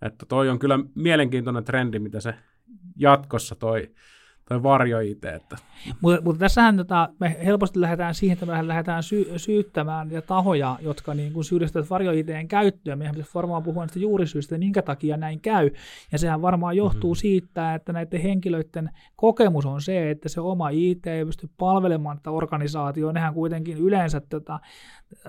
että 0.01 0.25
toi 0.25 0.49
on 0.49 0.59
kyllä 0.59 0.79
mielenkiintoinen 0.95 1.63
trendi, 1.63 1.99
mitä 1.99 2.19
se 2.19 2.35
jatkossa 2.95 3.55
toi 3.55 3.91
tai 4.49 4.63
varjo 4.63 4.99
IT. 4.99 5.25
Että. 5.25 5.57
Mutta, 6.01 6.21
mutta 6.21 6.39
tässähän 6.39 6.77
tota, 6.77 7.09
me 7.19 7.37
helposti 7.45 7.81
lähdetään 7.81 8.15
siihen, 8.15 8.33
että 8.33 8.45
me 8.45 8.67
lähdetään 8.67 9.03
sy- 9.03 9.33
syyttämään 9.37 10.11
ja 10.11 10.21
tahoja, 10.21 10.77
jotka 10.81 11.13
niin 11.13 11.33
kuin 11.33 11.43
syyllistävät 11.43 11.89
varjo 11.89 12.11
ITn 12.11 12.47
käyttöä. 12.47 12.95
Meidän 12.95 13.15
pitäisi 13.15 13.33
varmaan 13.35 13.63
puhua 13.63 13.83
näistä 13.83 13.99
juurisyistä, 13.99 14.57
minkä 14.57 14.81
takia 14.81 15.17
näin 15.17 15.39
käy. 15.39 15.69
Ja 16.11 16.17
sehän 16.17 16.41
varmaan 16.41 16.77
johtuu 16.77 17.13
mm-hmm. 17.13 17.19
siitä, 17.19 17.75
että 17.75 17.93
näiden 17.93 18.21
henkilöiden 18.21 18.89
kokemus 19.15 19.65
on 19.65 19.81
se, 19.81 20.11
että 20.11 20.29
se 20.29 20.41
oma 20.41 20.69
IT 20.69 21.07
ei 21.07 21.25
pysty 21.25 21.49
palvelemaan 21.57 22.17
tätä 22.17 22.31
organisaatioa. 22.31 23.13
Nehän 23.13 23.33
kuitenkin 23.33 23.77
yleensä 23.77 24.21
tota, 24.29 24.59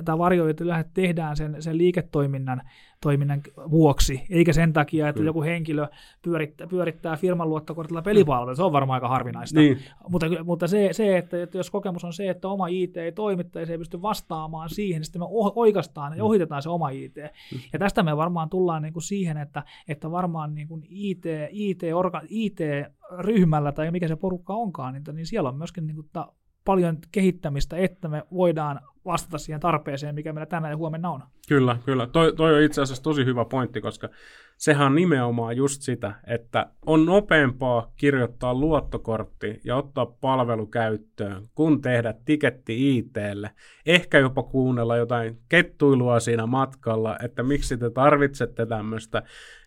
tämä 0.05 0.19
varjoita 0.19 0.65
tehdään 0.95 1.37
sen, 1.37 1.63
sen 1.63 1.79
liiketoiminnan 1.79 2.63
toiminnan 3.01 3.43
vuoksi, 3.71 4.23
eikä 4.31 4.53
sen 4.53 4.73
takia, 4.73 5.09
että 5.09 5.19
Kyllä. 5.19 5.29
joku 5.29 5.43
henkilö 5.43 5.89
pyörittää, 6.23 6.67
pyörittää 6.67 7.17
firman 7.17 7.49
luottokortilla 7.49 8.03
pelipalvelua. 8.03 8.55
Se 8.55 8.63
on 8.63 8.73
varmaan 8.73 8.95
aika 8.95 9.09
harvinaista. 9.09 9.61
Niin. 9.61 9.79
Mutta, 10.09 10.27
mutta 10.45 10.67
se, 10.67 10.89
se 10.93 11.17
että, 11.17 11.43
että 11.43 11.59
jos 11.59 11.71
kokemus 11.71 12.05
on 12.05 12.13
se, 12.13 12.31
että 12.31 12.49
oma 12.49 12.67
IT 12.67 12.97
ei 12.97 13.13
toimi 13.13 13.45
tai 13.45 13.67
se 13.67 13.73
ei 13.73 13.79
pysty 13.79 14.03
vastaamaan 14.03 14.71
siihen, 14.71 15.01
niin 15.01 15.05
sitten 15.05 15.23
me 15.23 15.27
oikastaan 15.55 16.13
ja 16.13 16.23
mm. 16.23 16.27
ohitetaan 16.27 16.63
se 16.63 16.69
oma 16.69 16.89
IT. 16.89 17.17
Mm. 17.17 17.59
Ja 17.73 17.79
tästä 17.79 18.03
me 18.03 18.17
varmaan 18.17 18.49
tullaan 18.49 18.83
niin 18.83 18.93
kuin 18.93 19.03
siihen, 19.03 19.37
että, 19.37 19.63
että 19.89 20.11
varmaan 20.11 20.55
niin 20.55 20.69
kuin 20.69 20.83
IT, 20.89 21.25
IT, 21.51 21.83
orga, 21.95 22.23
IT-ryhmällä 22.29 23.73
tai 23.73 23.91
mikä 23.91 24.09
se 24.09 24.17
porukka 24.17 24.55
onkaan, 24.55 24.95
niin, 24.95 25.17
niin 25.17 25.27
siellä 25.27 25.49
on 25.49 25.57
myöskin 25.57 25.87
niin 25.87 25.95
kuin 25.95 26.09
ta, 26.13 26.33
paljon 26.67 26.99
kehittämistä, 27.13 27.77
että 27.77 28.09
me 28.09 28.23
voidaan 28.33 28.81
vastata 29.05 29.39
siihen 29.39 29.61
tarpeeseen, 29.61 30.15
mikä 30.15 30.33
meillä 30.33 30.47
tänään 30.47 30.73
ja 30.73 30.77
huomenna 30.77 31.11
on. 31.11 31.23
Kyllä, 31.49 31.77
kyllä. 31.85 32.07
Toi, 32.07 32.33
toi 32.37 32.55
on 32.55 32.63
itse 32.63 32.83
asiassa 32.83 33.03
tosi 33.03 33.25
hyvä 33.25 33.45
pointti, 33.45 33.81
koska 33.81 34.09
sehän 34.57 34.87
on 34.87 34.95
nimenomaan 34.95 35.57
just 35.57 35.83
sitä, 35.83 36.15
että 36.27 36.67
on 36.87 37.07
nopeampaa 37.07 37.93
kirjoittaa 37.97 38.55
luottokortti 38.55 39.61
ja 39.65 39.77
ottaa 39.77 40.07
palvelu 40.07 40.67
käyttöön, 40.67 41.43
kun 41.55 41.81
tehdä 41.81 42.15
tiketti 42.25 42.99
ITlle. 42.99 43.51
Ehkä 43.87 44.19
jopa 44.19 44.43
kuunnella 44.43 44.97
jotain 44.97 45.39
kettuilua 45.49 46.21
siinä 46.21 46.47
matkalla, 46.47 47.17
että 47.23 47.43
miksi 47.43 47.77
te 47.77 47.91
tarvitsette 47.91 48.67
tämmöistä. 48.67 49.23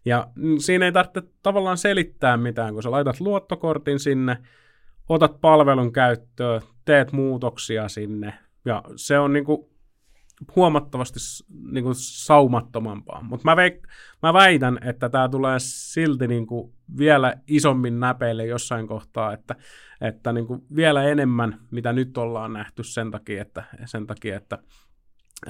Ja 0.05 0.27
siinä 0.59 0.85
ei 0.85 0.91
tarvitse 0.91 1.21
tavallaan 1.43 1.77
selittää 1.77 2.37
mitään, 2.37 2.73
kun 2.73 2.83
sä 2.83 2.91
laitat 2.91 3.19
luottokortin 3.19 3.99
sinne, 3.99 4.37
otat 5.09 5.41
palvelun 5.41 5.91
käyttöön, 5.91 6.61
teet 6.85 7.11
muutoksia 7.11 7.89
sinne, 7.89 8.33
ja 8.65 8.83
se 8.95 9.19
on 9.19 9.33
niin 9.33 9.45
kuin 9.45 9.69
huomattavasti 10.55 11.19
niin 11.71 11.83
kuin 11.83 11.95
saumattomampaa. 11.97 13.23
Mutta 13.23 13.45
mä, 13.45 13.55
veik- 13.55 13.87
mä 14.23 14.33
väitän, 14.33 14.79
että 14.81 15.09
tämä 15.09 15.29
tulee 15.29 15.55
silti 15.59 16.27
niin 16.27 16.47
kuin 16.47 16.73
vielä 16.97 17.33
isommin 17.47 17.99
näpeille 17.99 18.45
jossain 18.45 18.87
kohtaa, 18.87 19.33
että, 19.33 19.55
että 20.01 20.33
niin 20.33 20.47
kuin 20.47 20.61
vielä 20.75 21.03
enemmän, 21.03 21.59
mitä 21.71 21.93
nyt 21.93 22.17
ollaan 22.17 22.53
nähty 22.53 22.83
sen 22.83 23.11
takia, 23.11 23.41
että, 23.41 23.63
sen 23.85 24.07
takia, 24.07 24.37
että 24.37 24.57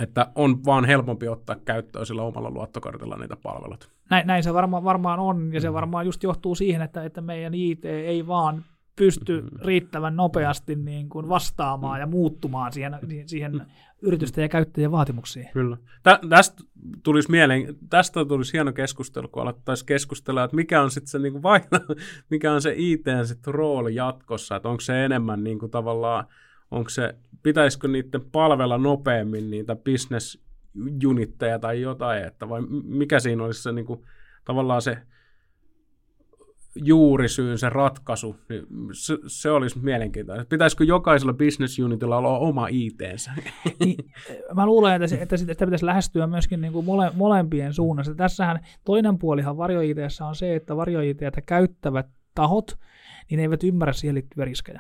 että 0.02 0.32
on 0.36 0.66
vaan 0.66 0.86
helpompi 0.86 1.28
ottaa 1.28 1.56
käyttöön 1.66 2.06
sillä 2.06 2.24
omalla 2.24 2.52
luottokortilla 2.52 3.18
niitä 3.18 3.36
palveluita. 3.44 3.90
Näin, 4.10 4.28
näin 4.28 4.44
se 4.44 4.54
varma, 4.54 4.84
varmaan 4.84 5.20
on, 5.20 5.54
ja 5.54 5.62
se 5.62 5.70
mm. 5.70 5.74
varmaan 5.74 6.06
just 6.06 6.24
johtuu 6.24 6.56
siihen, 6.56 6.82
että, 6.82 7.04
että 7.04 7.22
meidän 7.22 7.54
IT 7.54 7.86
ei 7.86 8.28
vaan 8.28 8.64
pysty 9.00 9.42
mm-hmm. 9.42 9.60
riittävän 9.66 10.16
nopeasti 10.16 10.76
niin 10.76 11.10
kuin 11.10 11.30
vastaamaan 11.30 12.00
ja 12.00 12.08
muuttumaan 12.08 12.74
siihen, 12.74 12.98
siihen 13.26 13.52
mm. 13.52 13.62
yritysten 14.02 14.42
ja 14.42 14.50
käyttäjien 14.50 14.92
vaatimuksiin. 14.92 15.48
Kyllä. 15.54 15.78
Tä, 16.04 16.20
tästä, 16.30 16.64
tulisi 17.04 17.32
mieleen, 17.32 17.76
tästä 17.90 18.26
tulisi 18.26 18.54
hieno 18.54 18.74
keskustelu, 18.74 19.28
kun 19.28 19.42
alettaisiin 19.42 19.86
keskustella, 19.86 20.44
että 20.44 20.56
mikä 20.56 20.82
on 20.82 20.92
sitten 20.92 21.08
se, 21.08 21.20
niin 21.20 21.32
kuin 21.32 21.44
vaina, 21.44 21.80
mikä 22.32 22.54
on 22.54 22.62
se 22.62 22.74
IT 22.78 23.06
sit 23.24 23.48
rooli 23.48 23.96
jatkossa, 23.96 24.56
että 24.56 24.70
onko 24.70 24.82
se 24.82 25.06
enemmän 25.06 25.44
niin 25.44 25.60
kuin 25.60 25.72
tavallaan, 25.72 26.26
onko 26.72 26.90
se, 26.90 27.16
pitäisikö 27.44 27.88
niiden 27.88 28.22
palvella 28.32 28.78
nopeammin 28.78 29.50
niitä 29.50 29.76
business 29.76 30.44
unitteja 31.08 31.60
tai 31.60 31.82
jotain, 31.82 32.24
että 32.24 32.50
vai 32.50 32.62
mikä 32.84 33.20
siinä 33.20 33.44
olisi 33.44 33.64
se 33.64 33.72
niin 33.72 33.86
kuin, 33.86 34.06
tavallaan 34.46 34.82
se 34.82 34.98
juurisyyn, 36.76 37.58
se 37.58 37.70
ratkaisu, 37.70 38.36
niin 38.50 38.66
se, 38.94 39.18
se 39.28 39.52
olisi 39.52 39.80
mielenkiintoista. 39.80 40.46
Pitäisikö 40.46 40.84
jokaisella 40.84 41.34
business 41.34 41.80
unitilla 41.80 42.18
olla 42.18 42.38
oma 42.38 42.68
IT-nsä? 42.68 43.32
Niin, 43.86 44.12
mä 44.56 44.66
luulen, 44.66 44.94
että, 44.94 45.08
se, 45.08 45.22
että 45.22 45.38
sitä 45.38 45.66
pitäisi 45.66 45.86
lähestyä 45.86 46.28
myöskin 46.28 46.62
niin 46.62 46.74
kuin 46.74 46.86
mole, 46.86 47.12
molempien 47.16 47.74
suunnasta. 47.74 48.16
Tässähän 48.16 48.60
toinen 48.86 49.18
puolihan 49.18 49.58
varjo 49.58 49.82
on 50.28 50.36
se, 50.36 50.56
että 50.56 50.76
varjo 50.76 51.00
käyttävät 51.46 52.08
tahot, 52.36 52.78
niin 53.30 53.38
ne 53.38 53.44
eivät 53.44 53.64
ymmärrä 53.64 53.94
siihen 53.94 54.16
liittyviä 54.16 54.46
riskejä 54.46 54.80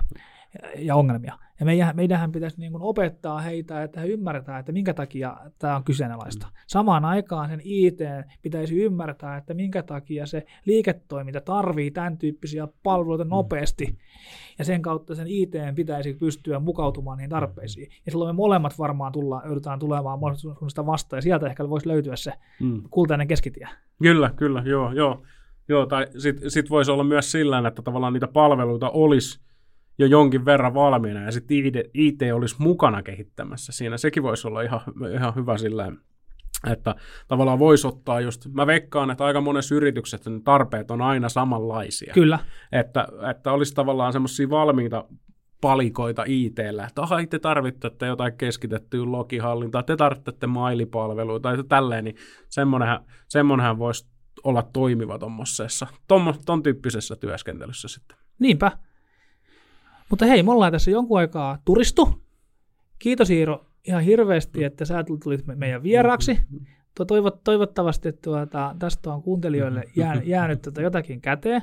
ja 0.77 0.95
ongelmia. 0.95 1.33
Ja 1.59 1.65
meidän, 1.65 1.95
meidänhän 1.95 2.31
pitäisi 2.31 2.59
niin 2.59 2.71
kuin 2.71 2.83
opettaa 2.83 3.39
heitä, 3.39 3.83
että 3.83 3.99
he 3.99 4.07
ymmärtää, 4.07 4.59
että 4.59 4.71
minkä 4.71 4.93
takia 4.93 5.37
tämä 5.59 5.75
on 5.75 5.83
kyseenalaista. 5.83 6.47
Samaan 6.67 7.05
aikaan 7.05 7.49
sen 7.49 7.61
IT 7.63 7.99
pitäisi 8.41 8.83
ymmärtää, 8.83 9.37
että 9.37 9.53
minkä 9.53 9.83
takia 9.83 10.25
se 10.25 10.45
liiketoiminta 10.65 11.41
tarvii 11.41 11.91
tämän 11.91 12.17
tyyppisiä 12.17 12.67
palveluita 12.83 13.23
mm. 13.23 13.29
nopeasti. 13.29 13.97
Ja 14.59 14.65
sen 14.65 14.81
kautta 14.81 15.15
sen 15.15 15.27
IT 15.27 15.51
pitäisi 15.75 16.13
pystyä 16.13 16.59
mukautumaan 16.59 17.17
niihin 17.17 17.29
tarpeisiin. 17.29 17.91
Ja 18.05 18.11
silloin 18.11 18.35
me 18.35 18.37
molemmat 18.37 18.79
varmaan 18.79 19.11
tullaan, 19.11 19.45
joudutaan 19.45 19.79
tulemaan 19.79 20.19
mahdollisuudesta 20.19 20.85
vastaan, 20.85 21.17
ja 21.17 21.21
sieltä 21.21 21.47
ehkä 21.47 21.69
voisi 21.69 21.87
löytyä 21.87 22.15
se 22.15 22.33
mm. 22.59 22.81
kultainen 22.89 23.27
keskitie. 23.27 23.67
Kyllä, 24.01 24.31
kyllä, 24.35 24.63
joo, 24.65 24.91
joo. 24.91 25.23
Joo, 25.69 25.85
tai 25.85 26.07
sitten 26.17 26.51
sit 26.51 26.69
voisi 26.69 26.91
olla 26.91 27.03
myös 27.03 27.31
sillä 27.31 27.67
että 27.67 27.81
tavallaan 27.81 28.13
niitä 28.13 28.27
palveluita 28.27 28.89
olisi 28.89 29.39
jo 29.99 30.07
jonkin 30.07 30.45
verran 30.45 30.73
valmiina 30.73 31.23
ja 31.23 31.31
sitten 31.31 31.57
IT 31.93 32.19
olisi 32.33 32.55
mukana 32.59 33.03
kehittämässä 33.03 33.71
siinä. 33.71 33.97
Sekin 33.97 34.23
voisi 34.23 34.47
olla 34.47 34.61
ihan, 34.61 34.81
ihan 35.13 35.35
hyvä 35.35 35.57
sillä 35.57 35.91
että 36.71 36.95
tavallaan 37.27 37.59
voisi 37.59 37.87
ottaa 37.87 38.21
just, 38.21 38.45
mä 38.53 38.67
veikkaan, 38.67 39.11
että 39.11 39.25
aika 39.25 39.41
monessa 39.41 39.75
yrityksessä 39.75 40.31
tarpeet 40.43 40.91
on 40.91 41.01
aina 41.01 41.29
samanlaisia. 41.29 42.13
Kyllä. 42.13 42.39
Että, 42.71 43.07
että 43.31 43.51
olisi 43.51 43.73
tavallaan 43.73 44.13
semmoisia 44.13 44.49
valmiita 44.49 45.05
palikoita 45.61 46.23
ITllä, 46.27 46.85
että 46.85 47.01
aha, 47.01 47.15
te 47.29 47.39
tarvitsette 47.39 48.05
jotain 48.07 48.37
keskitettyä 48.37 49.11
logihallintaa, 49.11 49.83
te 49.83 49.95
tarvitsette 49.95 50.47
mailipalveluita 50.47 51.49
tai 51.49 51.63
tälleen, 51.69 52.03
niin 52.03 52.15
semmoinenhan 53.29 53.79
voisi 53.79 54.07
olla 54.43 54.63
toimiva 54.73 55.19
tuommoisessa, 55.19 55.87
ton 56.45 56.63
tyyppisessä 56.63 57.15
työskentelyssä 57.15 57.87
sitten. 57.87 58.17
Niinpä. 58.39 58.71
Mutta 60.09 60.25
hei, 60.25 60.43
me 60.43 60.51
ollaan 60.51 60.71
tässä 60.71 60.91
jonkun 60.91 61.19
aikaa 61.19 61.57
turistu. 61.65 62.23
Kiitos 62.99 63.29
Iiro 63.29 63.65
ihan 63.87 64.03
hirveästi, 64.03 64.63
että 64.63 64.85
sä 64.85 65.03
tulit 65.23 65.47
meidän 65.55 65.83
vieraaksi. 65.83 66.39
Toivot, 67.07 67.43
toivottavasti 67.43 68.09
että 68.09 68.21
tuota, 68.21 68.75
tästä 68.79 69.13
on 69.13 69.23
kuuntelijoille 69.23 69.83
jää, 69.95 70.21
jäänyt 70.25 70.61
tuota 70.61 70.81
jotakin 70.81 71.21
käteen. 71.21 71.61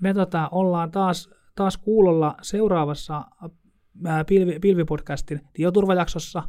Me 0.00 0.14
tota, 0.14 0.48
ollaan 0.52 0.90
taas, 0.90 1.30
taas 1.54 1.78
kuulolla 1.78 2.36
seuraavassa 2.42 3.24
ää, 4.04 4.24
pilvi, 4.24 4.58
Pilvipodcastin 4.58 5.40
tietoturvajaksossa, 5.52 6.42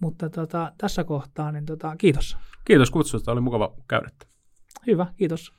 mutta 0.00 0.30
tota, 0.30 0.72
tässä 0.78 1.04
kohtaa 1.04 1.52
niin 1.52 1.66
tota, 1.66 1.96
kiitos. 1.96 2.36
Kiitos 2.64 2.90
kutsusta, 2.90 3.32
oli 3.32 3.40
mukava 3.40 3.74
käydä. 3.88 4.08
Hyvä, 4.86 5.06
kiitos. 5.16 5.52